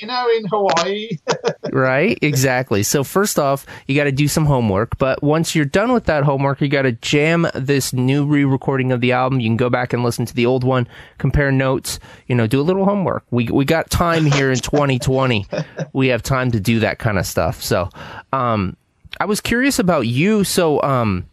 volcano 0.00 0.28
in 0.30 0.44
Hawaii, 0.46 1.08
right? 1.72 2.18
Exactly. 2.22 2.82
So 2.82 3.04
first 3.04 3.38
off, 3.38 3.66
you 3.86 3.94
got 3.94 4.04
to 4.04 4.12
do 4.12 4.28
some 4.28 4.46
homework. 4.46 4.98
But 4.98 5.22
once 5.22 5.54
you're 5.54 5.64
done 5.64 5.92
with 5.92 6.04
that 6.04 6.24
homework, 6.24 6.60
you 6.60 6.68
got 6.68 6.82
to 6.82 6.92
jam 6.92 7.46
this 7.54 7.92
new 7.92 8.26
re-recording 8.26 8.92
of 8.92 9.00
the 9.00 9.12
album. 9.12 9.40
You 9.40 9.48
can 9.48 9.56
go 9.56 9.70
back 9.70 9.92
and 9.92 10.02
listen 10.02 10.26
to 10.26 10.34
the 10.34 10.46
old 10.46 10.64
one, 10.64 10.88
compare 11.18 11.52
notes. 11.52 11.98
You 12.26 12.34
know, 12.34 12.46
do 12.46 12.60
a 12.60 12.62
little 12.62 12.84
homework. 12.84 13.24
We 13.30 13.46
we 13.46 13.64
got 13.64 13.90
time 13.90 14.24
here 14.24 14.50
in 14.50 14.58
2020. 14.58 15.46
we 15.92 16.08
have 16.08 16.22
time 16.22 16.50
to 16.52 16.60
do 16.60 16.80
that 16.80 16.98
kind 16.98 17.18
of 17.18 17.26
stuff. 17.26 17.62
So, 17.62 17.88
um, 18.32 18.76
I 19.20 19.26
was 19.26 19.40
curious 19.40 19.78
about 19.78 20.06
you. 20.06 20.44
So, 20.44 20.82
um, 20.82 21.26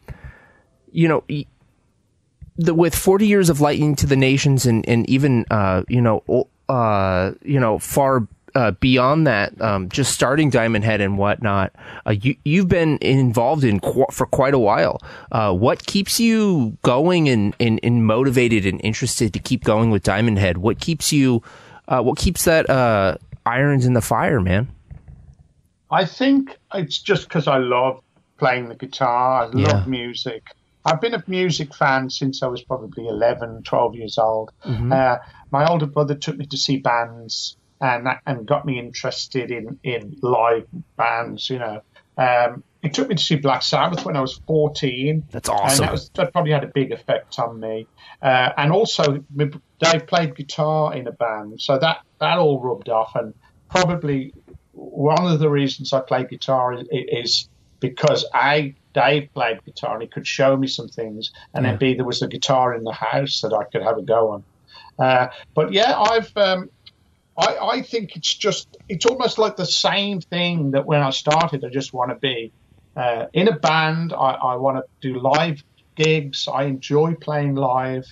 you 0.91 1.07
know, 1.07 1.23
the, 2.57 2.73
with 2.73 2.93
40 2.95 3.27
years 3.27 3.49
of 3.49 3.61
lightning 3.61 3.95
to 3.97 4.05
the 4.05 4.15
nations 4.15 4.65
and, 4.65 4.87
and 4.87 5.09
even, 5.09 5.45
uh, 5.49 5.83
you 5.87 6.01
know, 6.01 6.47
uh, 6.69 7.31
you 7.43 7.59
know, 7.59 7.79
far, 7.79 8.27
uh, 8.55 8.71
beyond 8.71 9.27
that, 9.27 9.59
um, 9.61 9.89
just 9.89 10.13
starting 10.13 10.49
Diamond 10.49 10.83
Head 10.83 11.01
and 11.01 11.17
whatnot, 11.17 11.73
uh, 12.05 12.11
you, 12.11 12.35
you've 12.43 12.67
been 12.67 12.97
involved 13.01 13.63
in 13.63 13.79
qu- 13.79 14.05
for 14.11 14.25
quite 14.25 14.53
a 14.53 14.59
while. 14.59 15.01
Uh, 15.31 15.53
what 15.53 15.85
keeps 15.85 16.19
you 16.19 16.77
going 16.81 17.29
and, 17.29 17.55
and, 17.59 17.79
and, 17.83 18.05
motivated 18.05 18.65
and 18.65 18.81
interested 18.83 19.33
to 19.33 19.39
keep 19.39 19.63
going 19.63 19.91
with 19.91 20.03
Diamond 20.03 20.39
Head? 20.39 20.57
What 20.57 20.79
keeps 20.79 21.11
you, 21.13 21.43
uh, 21.87 22.01
what 22.01 22.17
keeps 22.17 22.45
that, 22.45 22.69
uh, 22.69 23.17
irons 23.45 23.85
in 23.85 23.93
the 23.93 24.01
fire, 24.01 24.41
man? 24.41 24.67
I 25.89 26.05
think 26.05 26.57
it's 26.73 26.99
just 26.99 27.27
because 27.27 27.47
I 27.47 27.57
love 27.57 28.01
playing 28.37 28.69
the 28.69 28.75
guitar. 28.75 29.43
I 29.43 29.45
love 29.45 29.55
yeah. 29.55 29.85
music. 29.85 30.43
I've 30.83 30.99
been 30.99 31.13
a 31.13 31.23
music 31.27 31.75
fan 31.75 32.09
since 32.09 32.41
I 32.41 32.47
was 32.47 32.63
probably 32.63 33.07
11, 33.07 33.63
12 33.63 33.95
years 33.95 34.17
old. 34.17 34.51
Mm-hmm. 34.65 34.91
Uh, 34.91 35.17
my 35.51 35.67
older 35.67 35.85
brother 35.85 36.15
took 36.15 36.37
me 36.37 36.45
to 36.47 36.57
see 36.57 36.77
bands 36.77 37.55
and 37.81 38.07
and 38.25 38.45
got 38.45 38.65
me 38.65 38.79
interested 38.79 39.51
in, 39.51 39.79
in 39.83 40.17
live 40.21 40.67
bands, 40.95 41.49
you 41.49 41.59
know. 41.59 41.81
Um, 42.17 42.63
he 42.81 42.89
took 42.89 43.09
me 43.09 43.15
to 43.15 43.23
see 43.23 43.35
Black 43.35 43.61
Sabbath 43.61 44.05
when 44.05 44.15
I 44.15 44.21
was 44.21 44.39
14. 44.47 45.23
That's 45.31 45.49
awesome. 45.49 45.69
And 45.69 45.79
that, 45.79 45.91
was, 45.91 46.09
that 46.15 46.33
probably 46.33 46.51
had 46.51 46.63
a 46.63 46.67
big 46.67 46.91
effect 46.91 47.37
on 47.39 47.59
me. 47.59 47.87
Uh, 48.21 48.51
and 48.57 48.71
also, 48.71 49.23
Dave 49.79 50.07
played 50.07 50.35
guitar 50.35 50.95
in 50.95 51.07
a 51.07 51.11
band, 51.11 51.61
so 51.61 51.77
that, 51.77 52.01
that 52.19 52.37
all 52.37 52.59
rubbed 52.59 52.89
off. 52.89 53.15
And 53.15 53.33
probably 53.69 54.33
one 54.73 55.31
of 55.31 55.39
the 55.39 55.49
reasons 55.49 55.93
I 55.93 56.01
play 56.01 56.25
guitar 56.25 56.73
is, 56.73 56.87
is 56.91 57.49
because 57.79 58.25
I 58.33 58.75
Dave 58.93 59.29
played 59.33 59.63
guitar 59.63 59.93
and 59.93 60.01
he 60.01 60.07
could 60.07 60.27
show 60.27 60.57
me 60.57 60.67
some 60.67 60.87
things, 60.87 61.31
and 61.53 61.63
yeah. 61.63 61.71
then 61.71 61.79
B 61.79 61.93
there 61.93 62.05
was 62.05 62.21
a 62.21 62.27
guitar 62.27 62.73
in 62.73 62.83
the 62.83 62.91
house 62.91 63.41
that 63.41 63.53
I 63.53 63.63
could 63.65 63.83
have 63.83 63.97
a 63.97 64.01
go 64.01 64.29
on. 64.31 64.43
Uh, 64.99 65.27
but 65.53 65.71
yeah, 65.71 65.97
I've 65.97 66.35
um, 66.35 66.69
I, 67.37 67.57
I 67.57 67.81
think 67.81 68.15
it's 68.15 68.33
just 68.33 68.77
it's 68.89 69.05
almost 69.05 69.37
like 69.37 69.55
the 69.55 69.65
same 69.65 70.21
thing 70.21 70.71
that 70.71 70.85
when 70.85 71.01
I 71.01 71.11
started, 71.11 71.63
I 71.63 71.69
just 71.69 71.93
want 71.93 72.11
to 72.11 72.15
be 72.15 72.51
uh, 72.95 73.27
in 73.33 73.47
a 73.47 73.57
band. 73.57 74.13
I, 74.13 74.31
I 74.31 74.55
want 74.55 74.77
to 74.77 74.83
do 75.01 75.19
live 75.19 75.63
gigs. 75.95 76.47
I 76.51 76.63
enjoy 76.63 77.15
playing 77.15 77.55
live. 77.55 78.05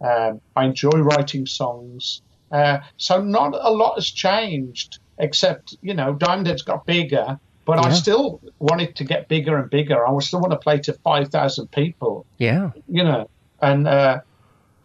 Um, 0.00 0.40
I 0.54 0.66
enjoy 0.66 0.90
writing 0.90 1.46
songs. 1.46 2.22
Uh, 2.52 2.78
so 2.96 3.22
not 3.22 3.54
a 3.54 3.70
lot 3.70 3.94
has 3.94 4.10
changed 4.10 4.98
except 5.18 5.76
you 5.80 5.94
know 5.94 6.14
Diamond 6.14 6.46
Head's 6.46 6.62
got 6.62 6.86
bigger, 6.86 7.38
but 7.64 7.78
yeah. 7.78 7.88
I 7.88 7.92
still 7.92 8.40
want 8.58 8.82
it 8.82 8.96
to 8.96 9.04
get 9.04 9.28
bigger 9.28 9.56
and 9.56 9.70
bigger. 9.70 10.06
I 10.06 10.18
still 10.20 10.40
want 10.40 10.52
to 10.52 10.58
play 10.58 10.78
to 10.80 10.92
five 10.92 11.28
thousand 11.28 11.70
people. 11.70 12.26
Yeah, 12.38 12.70
you 12.88 13.04
know, 13.04 13.28
and 13.60 13.88
uh, 13.88 14.20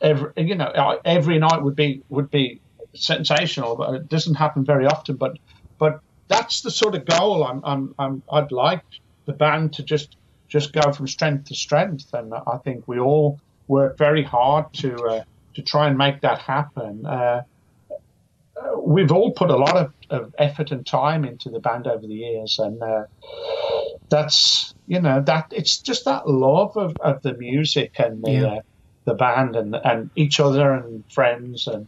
every 0.01 0.31
you 0.37 0.55
know 0.55 0.99
every 1.05 1.39
night 1.39 1.61
would 1.61 1.75
be 1.75 2.01
would 2.09 2.31
be 2.31 2.61
sensational, 2.93 3.75
but 3.75 3.93
it 3.95 4.09
doesn't 4.09 4.35
happen 4.35 4.65
very 4.65 4.85
often. 4.85 5.15
But 5.15 5.37
but 5.77 6.01
that's 6.27 6.61
the 6.61 6.71
sort 6.71 6.95
of 6.95 7.05
goal 7.05 7.43
I'm, 7.43 7.61
I'm, 7.63 7.95
I'm 7.99 8.23
I'd 8.31 8.51
like 8.51 8.83
the 9.25 9.33
band 9.33 9.73
to 9.73 9.83
just 9.83 10.15
just 10.47 10.73
go 10.73 10.91
from 10.91 11.07
strength 11.07 11.45
to 11.45 11.55
strength, 11.55 12.13
and 12.13 12.33
I 12.33 12.57
think 12.63 12.87
we 12.87 12.99
all 12.99 13.39
work 13.67 13.97
very 13.97 14.23
hard 14.23 14.73
to 14.73 14.95
uh, 15.03 15.23
to 15.55 15.61
try 15.61 15.87
and 15.87 15.97
make 15.97 16.21
that 16.21 16.39
happen. 16.39 17.05
Uh, 17.05 17.43
we've 18.77 19.11
all 19.11 19.31
put 19.31 19.49
a 19.49 19.55
lot 19.55 19.75
of, 19.75 19.93
of, 20.09 20.35
effort 20.37 20.71
and 20.71 20.85
time 20.85 21.25
into 21.25 21.49
the 21.49 21.59
band 21.59 21.87
over 21.87 22.05
the 22.05 22.13
years, 22.13 22.59
and 22.59 22.81
uh, 22.81 23.03
that's 24.09 24.73
you 24.87 24.99
know 24.99 25.21
that 25.21 25.47
it's 25.51 25.77
just 25.77 26.05
that 26.05 26.27
love 26.27 26.77
of, 26.77 26.97
of 26.97 27.21
the 27.21 27.33
music 27.33 27.99
and 27.99 28.23
the, 28.23 28.31
yeah. 28.31 28.45
uh, 28.45 28.61
the 29.05 29.13
band 29.13 29.55
and 29.55 29.75
and 29.75 30.09
each 30.15 30.39
other 30.39 30.73
and 30.73 31.03
friends 31.11 31.67
and 31.67 31.87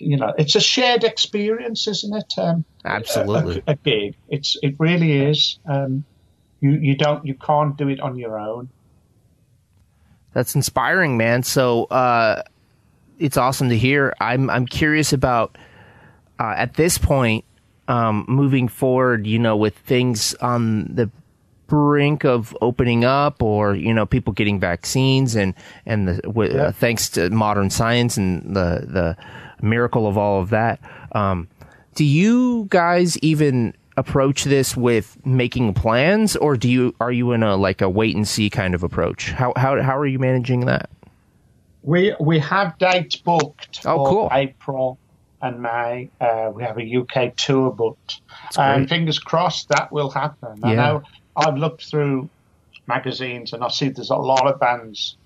you 0.00 0.16
know 0.16 0.32
it's 0.38 0.54
a 0.54 0.60
shared 0.60 1.04
experience, 1.04 1.86
isn't 1.86 2.14
it? 2.14 2.34
Um, 2.38 2.64
Absolutely, 2.84 3.62
a, 3.66 3.72
a, 3.72 3.76
gig. 3.76 4.16
It's 4.28 4.56
it 4.62 4.74
really 4.78 5.12
is. 5.12 5.58
Um, 5.66 6.04
you 6.60 6.72
you 6.72 6.96
don't 6.96 7.24
you 7.24 7.34
can't 7.34 7.76
do 7.76 7.88
it 7.88 8.00
on 8.00 8.16
your 8.16 8.38
own. 8.38 8.68
That's 10.32 10.54
inspiring, 10.54 11.16
man. 11.16 11.42
So 11.42 11.84
uh, 11.84 12.42
it's 13.18 13.36
awesome 13.36 13.68
to 13.68 13.76
hear. 13.76 14.14
I'm 14.20 14.48
I'm 14.50 14.66
curious 14.66 15.12
about 15.12 15.56
uh, 16.38 16.54
at 16.56 16.74
this 16.74 16.98
point, 16.98 17.44
um, 17.88 18.24
moving 18.28 18.68
forward, 18.68 19.26
you 19.26 19.38
know, 19.38 19.56
with 19.56 19.76
things 19.76 20.34
on 20.34 20.94
the 20.94 21.10
brink 21.66 22.24
of 22.24 22.56
opening 22.60 23.04
up 23.04 23.40
or 23.40 23.76
you 23.76 23.94
know 23.94 24.04
people 24.04 24.32
getting 24.32 24.58
vaccines 24.58 25.36
and 25.36 25.54
and 25.86 26.08
the, 26.08 26.14
w- 26.22 26.52
yeah. 26.52 26.64
uh, 26.64 26.72
thanks 26.72 27.08
to 27.08 27.30
modern 27.30 27.70
science 27.70 28.16
and 28.16 28.56
the 28.56 28.84
the 28.88 29.16
miracle 29.62 30.06
of 30.06 30.16
all 30.16 30.40
of 30.40 30.50
that 30.50 30.80
um, 31.12 31.48
do 31.94 32.04
you 32.04 32.66
guys 32.70 33.18
even 33.18 33.74
approach 33.96 34.44
this 34.44 34.76
with 34.76 35.18
making 35.26 35.74
plans 35.74 36.36
or 36.36 36.56
do 36.56 36.68
you 36.68 36.94
are 37.00 37.12
you 37.12 37.32
in 37.32 37.42
a 37.42 37.56
like 37.56 37.82
a 37.82 37.88
wait 37.88 38.16
and 38.16 38.26
see 38.26 38.48
kind 38.48 38.74
of 38.74 38.82
approach 38.82 39.30
how 39.32 39.52
how 39.56 39.80
how 39.82 39.96
are 39.98 40.06
you 40.06 40.18
managing 40.18 40.66
that 40.66 40.88
we 41.82 42.14
we 42.20 42.38
have 42.40 42.78
dates 42.78 43.16
booked 43.16 43.80
oh, 43.86 43.96
for 43.96 44.08
cool. 44.08 44.28
April 44.32 44.98
and 45.42 45.62
May. 45.62 46.10
Uh, 46.20 46.50
we 46.54 46.62
have 46.62 46.78
a 46.78 46.96
UK 46.96 47.34
tour 47.36 47.70
booked. 47.70 48.20
And 48.58 48.88
fingers 48.88 49.18
crossed 49.18 49.68
that 49.70 49.90
will 49.90 50.10
happen. 50.10 50.60
Yeah. 50.62 50.68
I 50.68 50.74
know 50.74 51.02
I've 51.36 51.56
looked 51.56 51.86
through 51.86 52.28
magazines 52.86 53.52
and 53.52 53.64
I 53.64 53.68
see 53.68 53.88
there's 53.88 54.10
a 54.10 54.16
lot 54.16 54.46
of 54.46 54.60
bands 54.60 55.16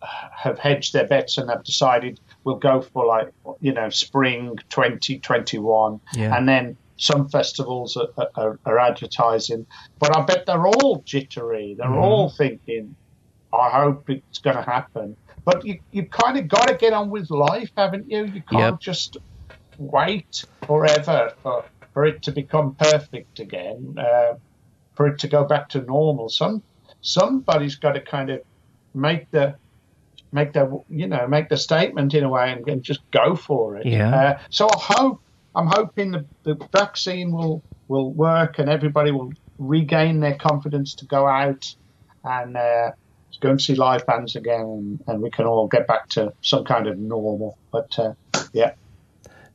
have 0.00 0.58
hedged 0.58 0.92
their 0.92 1.06
bets 1.06 1.38
and 1.38 1.50
have 1.50 1.64
decided 1.64 2.20
we'll 2.44 2.56
go 2.56 2.80
for 2.80 3.06
like, 3.06 3.32
you 3.60 3.72
know, 3.72 3.90
spring 3.90 4.58
2021. 4.70 6.00
Yeah. 6.14 6.36
And 6.36 6.48
then 6.48 6.76
some 6.96 7.28
festivals 7.28 7.96
are, 7.96 8.08
are, 8.34 8.58
are, 8.64 8.78
advertising. 8.78 9.66
But 9.98 10.16
I 10.16 10.22
bet 10.22 10.46
they're 10.46 10.66
all 10.66 11.02
jittery. 11.04 11.74
They're 11.78 11.86
mm. 11.86 12.02
all 12.02 12.30
thinking, 12.30 12.96
I 13.52 13.70
hope 13.70 14.10
it's 14.10 14.38
going 14.38 14.56
to 14.56 14.62
happen. 14.62 15.16
But 15.44 15.64
you, 15.64 15.80
you've 15.92 16.10
kind 16.10 16.36
of 16.36 16.48
got 16.48 16.68
to 16.68 16.74
get 16.74 16.92
on 16.92 17.10
with 17.10 17.30
life, 17.30 17.70
haven't 17.76 18.10
you? 18.10 18.24
You 18.24 18.42
can't 18.42 18.74
yep. 18.74 18.80
just 18.80 19.16
wait 19.78 20.44
forever 20.66 21.32
for, 21.42 21.64
for 21.94 22.04
it 22.04 22.22
to 22.22 22.32
become 22.32 22.74
perfect 22.74 23.38
again, 23.40 23.96
uh, 23.98 24.34
for 24.94 25.06
it 25.06 25.20
to 25.20 25.28
go 25.28 25.44
back 25.44 25.70
to 25.70 25.80
normal. 25.82 26.28
Some 26.28 26.62
somebody's 27.00 27.76
got 27.76 27.92
to 27.92 28.00
kind 28.00 28.30
of 28.30 28.42
make 28.94 29.30
the 29.30 29.54
make 30.32 30.52
the 30.52 30.82
you 30.88 31.06
know 31.06 31.26
make 31.26 31.48
the 31.48 31.56
statement 31.56 32.14
in 32.14 32.24
a 32.24 32.28
way 32.28 32.52
and, 32.52 32.68
and 32.68 32.82
just 32.82 33.00
go 33.10 33.34
for 33.34 33.76
it. 33.76 33.86
Yeah. 33.86 34.14
Uh, 34.14 34.38
so 34.50 34.68
I 34.68 34.78
hope 34.78 35.20
I'm 35.54 35.66
hoping 35.66 36.12
the, 36.12 36.24
the 36.44 36.68
vaccine 36.72 37.32
will 37.32 37.62
will 37.88 38.12
work 38.12 38.58
and 38.58 38.68
everybody 38.68 39.10
will 39.10 39.32
regain 39.58 40.20
their 40.20 40.36
confidence 40.36 40.94
to 40.96 41.06
go 41.06 41.26
out 41.26 41.74
and 42.24 42.56
uh, 42.56 42.92
go 43.40 43.50
and 43.50 43.60
see 43.60 43.74
live 43.74 44.06
bands 44.06 44.36
again 44.36 44.60
and, 44.60 45.04
and, 45.06 45.22
we 45.22 45.30
can 45.30 45.46
all 45.46 45.68
get 45.68 45.86
back 45.86 46.08
to 46.08 46.32
some 46.42 46.64
kind 46.64 46.86
of 46.86 46.98
normal. 46.98 47.56
But 47.70 47.98
uh, 47.98 48.12
yeah 48.52 48.72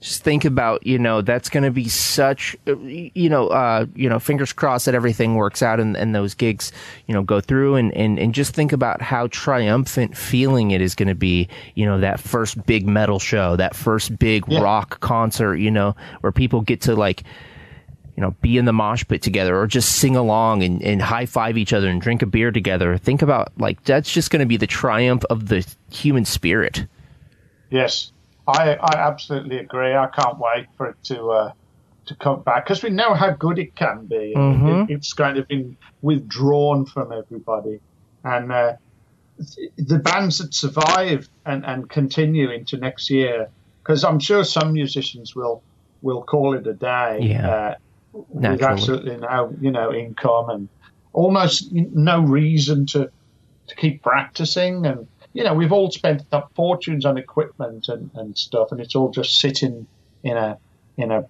just 0.04 0.22
think 0.22 0.44
about 0.44 0.86
you 0.86 1.00
know 1.00 1.22
that's 1.22 1.50
going 1.50 1.64
to 1.64 1.72
be 1.72 1.88
such 1.88 2.58
you 2.66 3.30
know 3.30 3.48
uh, 3.48 3.86
you 3.96 4.10
know 4.10 4.20
fingers 4.20 4.52
crossed 4.52 4.86
that 4.86 4.94
everything 4.94 5.36
works 5.36 5.64
out 5.64 5.80
and, 5.80 5.96
and 5.96 6.14
those 6.14 6.34
gigs 6.34 6.74
you 7.08 7.14
know 7.14 7.24
go 7.24 7.40
through 7.40 7.76
and, 7.76 7.94
and 7.94 8.20
and 8.20 8.36
just 8.36 8.54
think 8.54 8.74
about 8.74 9.02
how 9.02 9.28
triumphant 9.28 10.18
feeling 10.18 10.72
it 10.72 10.82
is 10.82 10.94
going 10.94 11.08
to 11.08 11.16
be 11.16 11.48
you 11.76 11.86
know 11.86 12.02
that 12.02 12.20
first 12.20 12.64
big 12.66 12.86
metal 12.86 13.18
show 13.18 13.56
that 13.56 13.76
first 13.76 14.20
big 14.20 14.44
yeah. 14.48 14.62
rock 14.62 15.00
concert 15.00 15.56
you 15.56 15.72
know 15.72 15.96
where 16.20 16.34
people 16.34 16.60
get 16.60 16.82
to 16.82 16.96
like 16.96 17.24
you 18.18 18.22
know 18.22 18.32
be 18.42 18.58
in 18.58 18.66
the 18.66 18.74
mosh 18.74 19.06
pit 19.08 19.22
together 19.22 19.58
or 19.58 19.68
just 19.68 19.96
sing 19.96 20.18
along 20.18 20.64
and, 20.64 20.84
and 20.84 21.02
high 21.02 21.26
five 21.26 21.58
each 21.58 21.72
other 21.72 21.88
and 21.88 22.02
drink 22.02 22.22
a 22.22 22.28
beer 22.28 22.52
together. 22.52 22.98
Think 22.98 23.22
about 23.22 23.54
like 23.58 23.84
that's 23.86 24.12
just 24.12 24.30
going 24.30 24.42
to 24.42 24.46
be 24.46 24.58
the 24.58 24.68
triumph 24.68 25.24
of 25.30 25.48
the 25.48 25.66
human 25.90 26.26
spirit. 26.26 26.86
Yes 27.72 28.13
I, 28.48 28.76
I 28.76 28.96
absolutely 28.96 29.58
agree. 29.58 29.96
I 29.96 30.08
can't 30.08 30.38
wait 30.38 30.68
for 30.78 30.88
it 30.88 31.04
to 31.06 31.30
uh, 31.30 31.52
to 32.08 32.16
come 32.16 32.42
back 32.42 32.66
because 32.66 32.84
we 32.84 32.90
know 32.90 33.14
how 33.14 33.32
good 33.32 33.60
it 33.60 33.76
can 33.76 34.06
be. 34.06 34.34
Mm-hmm. 34.36 34.92
It, 34.92 34.96
it's 34.96 35.14
kind 35.14 35.38
of 35.38 35.48
been 35.48 35.78
withdrawn 36.02 36.86
from 36.86 37.12
everybody, 37.12 37.80
and 38.24 38.52
uh, 38.52 38.74
the 39.78 40.00
bands 40.00 40.40
that 40.40 40.54
survive 40.54 41.30
and, 41.46 41.66
and 41.66 41.90
continue 41.90 42.52
into 42.52 42.78
next 42.78 43.10
year, 43.10 43.50
because 43.82 44.04
I'm 44.04 44.20
sure 44.20 44.44
some 44.44 44.74
musicians 44.74 45.36
will 45.36 45.64
will 46.02 46.24
call 46.24 46.54
it 46.56 46.68
a 46.68 46.74
day. 46.74 47.20
Yeah. 47.22 47.50
Uh, 47.50 47.76
with 48.14 48.62
absolutely 48.62 49.18
no 49.18 49.56
you 49.60 49.72
know 49.72 49.92
income 49.92 50.50
and 50.50 50.70
almost 51.14 51.72
no 51.72 52.22
reason 52.22 52.86
to 52.86 53.10
to 53.68 53.76
keep 53.76 54.04
practicing 54.04 54.86
and 54.86 55.08
you 55.34 55.44
know, 55.44 55.54
we've 55.54 55.72
all 55.72 55.92
spent 55.92 56.24
fortunes 56.56 57.06
on 57.06 57.18
equipment 57.18 57.90
and, 57.90 58.12
and 58.16 58.38
stuff, 58.38 58.72
and 58.72 58.80
it's 58.80 58.96
all 58.96 59.10
just 59.10 59.40
sitting 59.40 59.88
in 60.24 60.38
a 60.38 60.58
in 60.96 61.12
a 61.12 61.26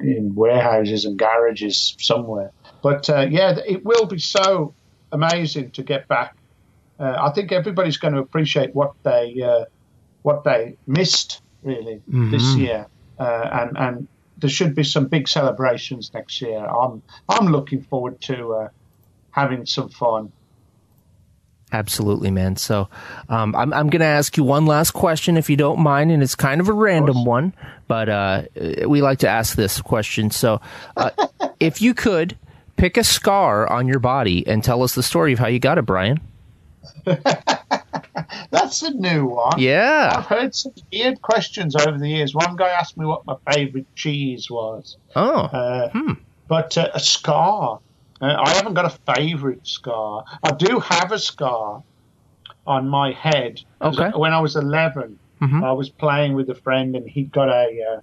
in 0.00 0.34
warehouses 0.34 1.04
and 1.04 1.18
garages 1.18 1.96
somewhere. 2.00 2.52
But 2.82 3.10
uh, 3.10 3.26
yeah, 3.28 3.58
it 3.66 3.84
will 3.84 4.06
be 4.06 4.18
so 4.18 4.74
amazing 5.10 5.72
to 5.72 5.82
get 5.82 6.08
back. 6.08 6.36
Uh, 6.98 7.16
I 7.20 7.30
think 7.32 7.52
everybody's 7.52 7.96
going 7.96 8.14
to 8.14 8.20
appreciate 8.20 8.74
what 8.74 8.94
they 9.02 9.42
uh, 9.42 9.64
what 10.22 10.44
they 10.44 10.76
missed 10.86 11.42
really 11.62 11.96
mm-hmm. 11.96 12.30
this 12.30 12.54
year, 12.54 12.86
uh, 13.18 13.48
and 13.52 13.76
and 13.76 14.08
there 14.38 14.50
should 14.50 14.74
be 14.74 14.84
some 14.84 15.06
big 15.06 15.28
celebrations 15.28 16.12
next 16.14 16.40
year. 16.40 16.58
I'm 16.58 17.02
I'm 17.28 17.46
looking 17.46 17.82
forward 17.82 18.20
to 18.22 18.54
uh, 18.54 18.68
having 19.30 19.66
some 19.66 19.88
fun. 19.88 20.32
Absolutely, 21.72 22.30
man. 22.30 22.56
So 22.56 22.88
um, 23.28 23.54
I'm, 23.56 23.72
I'm 23.72 23.88
going 23.88 24.00
to 24.00 24.06
ask 24.06 24.36
you 24.36 24.44
one 24.44 24.66
last 24.66 24.90
question, 24.90 25.36
if 25.36 25.48
you 25.48 25.56
don't 25.56 25.80
mind, 25.80 26.12
and 26.12 26.22
it's 26.22 26.34
kind 26.34 26.60
of 26.60 26.68
a 26.68 26.72
random 26.72 27.24
one, 27.24 27.54
but 27.88 28.08
uh, 28.08 28.42
we 28.86 29.00
like 29.00 29.20
to 29.20 29.28
ask 29.28 29.56
this 29.56 29.80
question. 29.80 30.30
So, 30.30 30.60
uh, 30.96 31.10
if 31.60 31.80
you 31.80 31.94
could 31.94 32.36
pick 32.76 32.96
a 32.96 33.04
scar 33.04 33.70
on 33.70 33.88
your 33.88 34.00
body 34.00 34.46
and 34.46 34.62
tell 34.62 34.82
us 34.82 34.94
the 34.94 35.02
story 35.02 35.32
of 35.32 35.38
how 35.38 35.46
you 35.46 35.58
got 35.58 35.78
it, 35.78 35.86
Brian. 35.86 36.20
That's 38.50 38.82
a 38.82 38.90
new 38.90 39.26
one. 39.26 39.58
Yeah. 39.58 40.14
I've 40.16 40.26
heard 40.26 40.54
some 40.54 40.72
weird 40.92 41.22
questions 41.22 41.74
over 41.76 41.96
the 41.98 42.08
years. 42.08 42.34
One 42.34 42.56
guy 42.56 42.68
asked 42.68 42.96
me 42.96 43.06
what 43.06 43.24
my 43.24 43.36
favorite 43.50 43.86
cheese 43.94 44.50
was. 44.50 44.96
Oh. 45.16 45.32
Uh, 45.32 45.90
hmm. 45.90 46.12
But 46.48 46.76
uh, 46.76 46.90
a 46.92 47.00
scar. 47.00 47.80
Uh, 48.22 48.36
I 48.38 48.50
haven't 48.54 48.74
got 48.74 48.84
a 48.84 49.14
favourite 49.14 49.66
scar. 49.66 50.24
I 50.42 50.52
do 50.52 50.78
have 50.78 51.12
a 51.12 51.18
scar 51.18 51.82
on 52.66 52.88
my 52.88 53.12
head. 53.12 53.60
Okay. 53.80 54.10
When 54.16 54.32
I 54.32 54.40
was 54.40 54.54
11, 54.54 55.18
mm-hmm. 55.40 55.64
I 55.64 55.72
was 55.72 55.88
playing 55.88 56.34
with 56.34 56.48
a 56.48 56.54
friend, 56.54 56.94
and 56.94 57.08
he'd 57.08 57.32
got 57.32 57.48
a, 57.48 57.96
uh, 57.96 58.00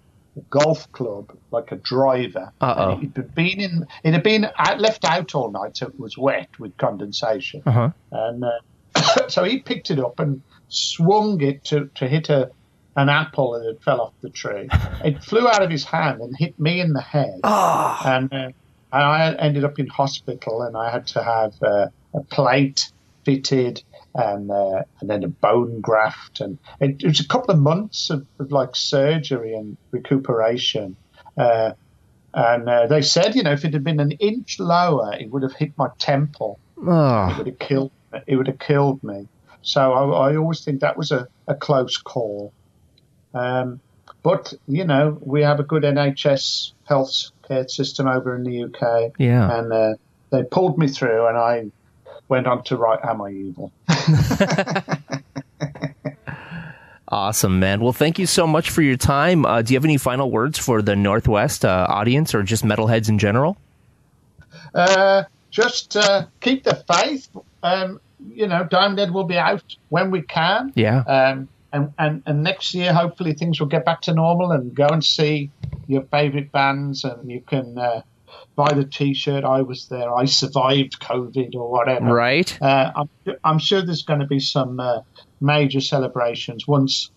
golf 0.49 0.91
club, 0.91 1.36
like 1.51 1.71
a 1.71 1.75
driver. 1.75 2.51
Uh-oh. 2.62 2.99
It 3.01 3.12
had 3.15 3.36
been 3.36 3.60
in. 3.60 3.88
It 4.03 4.13
had 4.13 4.23
been 4.23 4.47
left 4.77 5.05
out 5.05 5.36
all 5.36 5.51
night, 5.51 5.77
so 5.77 5.88
it 5.88 5.99
was 5.99 6.17
wet 6.17 6.60
with 6.60 6.77
condensation. 6.77 7.63
Uh-huh. 7.65 7.89
And 8.12 8.43
uh, 8.43 9.27
so 9.27 9.43
he 9.43 9.60
picked 9.60 9.91
it 9.91 9.99
up 9.99 10.19
and 10.19 10.41
swung 10.69 11.41
it 11.41 11.63
to 11.65 11.89
to 11.95 12.08
hit 12.08 12.29
a 12.29 12.51
an 12.95 13.10
apple 13.10 13.51
that 13.51 13.65
had 13.65 13.82
fell 13.82 14.01
off 14.01 14.13
the 14.21 14.29
tree. 14.29 14.67
it 15.03 15.23
flew 15.23 15.47
out 15.47 15.62
of 15.62 15.69
his 15.69 15.86
hand 15.86 16.21
and 16.21 16.36
hit 16.38 16.60
me 16.60 16.82
in 16.82 16.93
the 16.93 17.01
head. 17.01 17.39
Oh. 17.43 18.01
And 18.05 18.34
uh, 18.34 18.49
and 18.91 19.04
I 19.04 19.34
ended 19.34 19.63
up 19.63 19.80
in 19.80 19.88
hospital, 19.88 20.62
and 20.62 20.75
I 20.75 20.89
had 20.89 21.08
to 21.08 21.23
have 21.23 21.54
uh, 21.62 21.88
a 22.13 22.21
plate 22.21 22.91
fitted, 23.23 23.84
and 24.15 24.49
uh, 24.49 24.84
and 24.99 25.10
then 25.10 25.23
a 25.23 25.28
bone 25.28 25.82
graft, 25.82 26.41
and 26.41 26.58
it, 26.80 27.04
it, 27.04 27.08
was 27.08 27.19
a 27.19 27.28
couple 27.28 27.54
of 27.54 27.60
months 27.60 28.10
of, 28.10 28.25
of 28.39 28.52
like 28.52 28.75
surgery 28.75 29.54
and 29.54 29.78
recuperation. 29.91 30.95
Uh, 31.38 31.73
and 32.34 32.69
uh, 32.69 32.86
they 32.88 33.02
said, 33.02 33.36
you 33.36 33.43
know, 33.43 33.52
if 33.52 33.65
it 33.65 33.73
had 33.73 33.84
been 33.84 33.99
an 33.99 34.12
inch 34.12 34.60
lower, 34.60 35.13
it 35.13 35.32
would 35.32 35.43
have 35.43 35.54
hit 35.54 35.71
my 35.78 35.89
temple. 35.97 36.60
Oh. 36.78 37.30
It 37.32 37.38
would 37.38 37.47
have 37.47 37.60
killed. 37.60 37.91
It 38.28 38.36
would 38.36 38.47
have 38.47 38.60
killed 38.60 39.04
me. 39.04 39.28
so 39.62 39.93
I, 39.93 40.32
I, 40.32 40.36
always 40.38 40.63
think 40.63 40.82
that 40.82 40.97
was 40.97 41.12
a, 41.12 41.28
a 41.47 41.56
close 41.56 41.97
call. 41.97 42.54
Um, 43.34 43.80
but 44.23 44.53
you 44.67 44.86
know, 44.86 45.17
we 45.21 45.41
have 45.41 45.60
a 45.60 45.63
good 45.63 45.84
NHS 45.84 46.73
health 46.86 47.32
care 47.47 47.67
system 47.67 48.08
over 48.08 48.36
in 48.36 48.43
the 48.43 48.63
UK. 48.63 49.13
Yeah, 49.17 49.60
and 49.60 49.71
uh, 49.73 49.93
they 50.32 50.43
pulled 50.43 50.77
me 50.77 50.88
through, 50.88 51.27
and 51.27 51.38
I 51.38 51.71
went 52.27 52.47
on 52.47 52.63
to 52.65 52.77
write 52.77 52.99
"Am 53.03 53.21
I 53.21 53.32
Evil." 53.32 53.71
Awesome, 57.12 57.60
man. 57.60 57.82
Well, 57.82 57.91
thank 57.91 58.19
you 58.19 58.27
so 58.27 58.45
much 58.45 58.69
for 58.69 58.84
your 58.84 58.95
time. 58.95 59.43
Uh, 59.43 59.63
do 59.63 59.73
you 59.73 59.77
have 59.77 59.86
any 59.86 59.97
final 59.97 60.29
words 60.29 60.60
for 60.60 60.84
the 60.84 60.95
Northwest 60.95 61.65
uh, 61.65 61.88
audience 61.89 62.36
or 62.36 62.43
just 62.43 62.63
metalheads 62.63 63.10
in 63.10 63.17
general? 63.17 63.58
Uh, 64.75 65.23
just 65.49 65.97
uh, 65.97 66.27
keep 66.39 66.63
the 66.63 66.84
faith. 66.93 67.27
Um, 67.63 67.99
you 68.32 68.45
know, 68.47 68.63
Diamond 68.63 68.99
Head 68.99 69.12
will 69.12 69.23
be 69.23 69.38
out 69.39 69.63
when 69.89 70.12
we 70.12 70.21
can. 70.21 70.71
Yeah. 70.75 70.99
Um, 70.99 71.49
and, 71.71 71.93
and, 71.97 72.23
and 72.25 72.43
next 72.43 72.73
year, 72.73 72.93
hopefully, 72.93 73.34
things 73.34 73.60
will 73.60 73.67
get 73.67 73.86
back 73.86 74.01
to 74.01 74.13
normal 74.13 74.51
and 74.51 74.73
go 74.73 74.88
and 74.88 75.03
see 75.03 75.51
your 75.88 76.03
favourite 76.03 76.51
bands 76.51 77.03
and 77.03 77.29
you 77.29 77.41
can 77.41 77.77
uh, 77.77 78.01
buy 78.55 78.73
the 78.73 78.86
T-shirt. 78.86 79.43
I 79.43 79.62
was 79.62 79.88
there. 79.88 80.13
I 80.13 80.25
survived 80.25 80.99
COVID 80.99 81.55
or 81.55 81.71
whatever. 81.71 82.13
Right. 82.13 82.58
Uh, 82.62 82.91
I'm, 82.95 83.10
I'm, 83.43 83.60
sure 83.60 83.82
there's 83.82 84.03
going 84.03 84.19
to 84.19 84.27
be 84.27 84.39
some 84.39 84.79
uh, 84.79 85.01
major 85.41 85.82
celebrations 85.82 86.67
once 86.67 87.12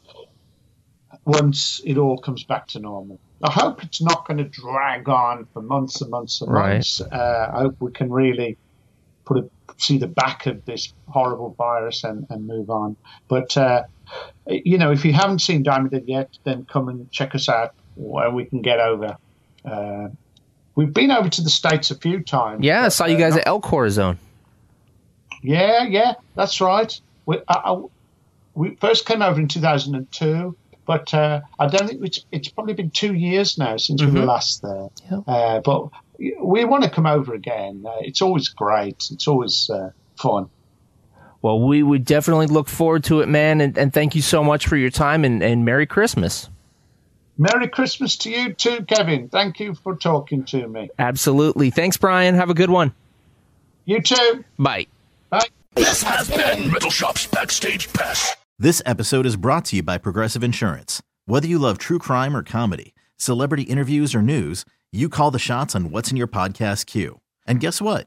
once 1.24 1.80
it 1.84 1.98
all 1.98 2.18
comes 2.18 2.42
back 2.42 2.66
to 2.68 2.80
normal. 2.80 3.20
I 3.44 3.50
hope 3.50 3.82
it's 3.84 4.02
not 4.02 4.26
going 4.26 4.38
to 4.38 4.44
drag 4.44 5.08
on 5.08 5.46
for 5.52 5.62
months 5.62 6.00
and 6.00 6.10
months 6.10 6.40
and 6.40 6.52
right. 6.52 6.72
months. 6.74 7.00
Uh, 7.00 7.50
I 7.54 7.60
hope 7.60 7.76
we 7.80 7.92
can 7.92 8.10
really 8.10 8.56
put 9.24 9.38
a, 9.38 9.50
see 9.76 9.98
the 9.98 10.06
back 10.06 10.46
of 10.46 10.64
this 10.64 10.92
horrible 11.08 11.54
virus 11.56 12.04
and, 12.04 12.26
and 12.30 12.46
move 12.46 12.70
on. 12.70 12.96
But 13.28 13.56
uh, 13.56 13.84
you 14.46 14.78
know, 14.78 14.92
if 14.92 15.04
you 15.04 15.12
haven't 15.12 15.40
seen 15.40 15.62
Diamond 15.62 15.92
Head 15.92 16.04
yet, 16.06 16.30
then 16.44 16.64
come 16.64 16.88
and 16.88 17.10
check 17.10 17.34
us 17.34 17.48
out 17.48 17.74
where 17.94 18.30
we 18.30 18.44
can 18.44 18.62
get 18.62 18.80
over. 18.80 19.16
Uh, 19.64 20.08
we've 20.74 20.92
been 20.92 21.10
over 21.10 21.28
to 21.28 21.42
the 21.42 21.50
states 21.50 21.90
a 21.90 21.96
few 21.96 22.20
times. 22.20 22.64
Yeah, 22.64 22.86
I 22.86 22.88
saw 22.88 23.06
you 23.06 23.16
guys 23.16 23.32
not, 23.32 23.40
at 23.42 23.46
Elk 23.46 23.90
Zone. 23.90 24.18
Yeah, 25.42 25.84
yeah, 25.84 26.14
that's 26.34 26.60
right. 26.60 26.98
We, 27.26 27.38
I, 27.48 27.54
I, 27.54 27.82
we 28.54 28.76
first 28.76 29.06
came 29.06 29.22
over 29.22 29.40
in 29.40 29.48
2002, 29.48 30.56
but 30.86 31.14
uh, 31.14 31.40
I 31.58 31.66
don't 31.66 31.88
think 31.88 32.04
it's, 32.04 32.24
it's, 32.32 32.48
probably 32.48 32.74
been 32.74 32.90
two 32.90 33.14
years 33.14 33.58
now 33.58 33.76
since 33.76 34.00
mm-hmm. 34.00 34.12
we 34.12 34.20
were 34.20 34.26
mm-hmm. 34.26 34.28
last 34.28 34.62
there. 34.62 34.88
Yeah. 35.10 35.18
Uh, 35.26 35.60
but 35.60 35.88
we 36.18 36.64
want 36.64 36.84
to 36.84 36.90
come 36.90 37.06
over 37.06 37.34
again. 37.34 37.84
Uh, 37.86 37.96
it's 38.00 38.22
always 38.22 38.48
great. 38.48 39.08
It's 39.10 39.26
always 39.26 39.70
uh, 39.70 39.90
fun. 40.16 40.48
Well, 41.42 41.60
we 41.60 41.82
would 41.82 42.04
definitely 42.04 42.46
look 42.46 42.68
forward 42.68 43.04
to 43.04 43.20
it, 43.20 43.28
man. 43.28 43.60
And, 43.60 43.76
and 43.76 43.92
thank 43.92 44.14
you 44.14 44.22
so 44.22 44.44
much 44.44 44.66
for 44.66 44.76
your 44.76 44.90
time 44.90 45.24
and, 45.24 45.42
and 45.42 45.64
Merry 45.64 45.86
Christmas. 45.86 46.48
Merry 47.36 47.68
Christmas 47.68 48.16
to 48.18 48.30
you 48.30 48.52
too, 48.52 48.84
Kevin. 48.84 49.28
Thank 49.28 49.58
you 49.58 49.74
for 49.74 49.96
talking 49.96 50.44
to 50.44 50.68
me. 50.68 50.90
Absolutely. 50.98 51.70
Thanks, 51.70 51.96
Brian. 51.96 52.36
Have 52.36 52.50
a 52.50 52.54
good 52.54 52.70
one. 52.70 52.94
You 53.84 54.00
too. 54.00 54.44
Bye. 54.58 54.86
Bye. 55.30 55.48
This 55.74 56.02
has 56.02 56.28
been 56.28 56.70
Metal 56.70 56.90
Shop's 56.90 57.26
Backstage 57.26 57.92
Pass. 57.92 58.36
This 58.58 58.80
episode 58.86 59.26
is 59.26 59.36
brought 59.36 59.64
to 59.66 59.76
you 59.76 59.82
by 59.82 59.98
Progressive 59.98 60.44
Insurance. 60.44 61.02
Whether 61.26 61.48
you 61.48 61.58
love 61.58 61.78
true 61.78 61.98
crime 61.98 62.36
or 62.36 62.44
comedy, 62.44 62.94
celebrity 63.16 63.64
interviews 63.64 64.14
or 64.14 64.22
news, 64.22 64.64
you 64.92 65.08
call 65.08 65.32
the 65.32 65.38
shots 65.40 65.74
on 65.74 65.90
what's 65.90 66.10
in 66.10 66.16
your 66.16 66.28
podcast 66.28 66.86
queue. 66.86 67.20
And 67.46 67.58
guess 67.58 67.80
what? 67.80 68.06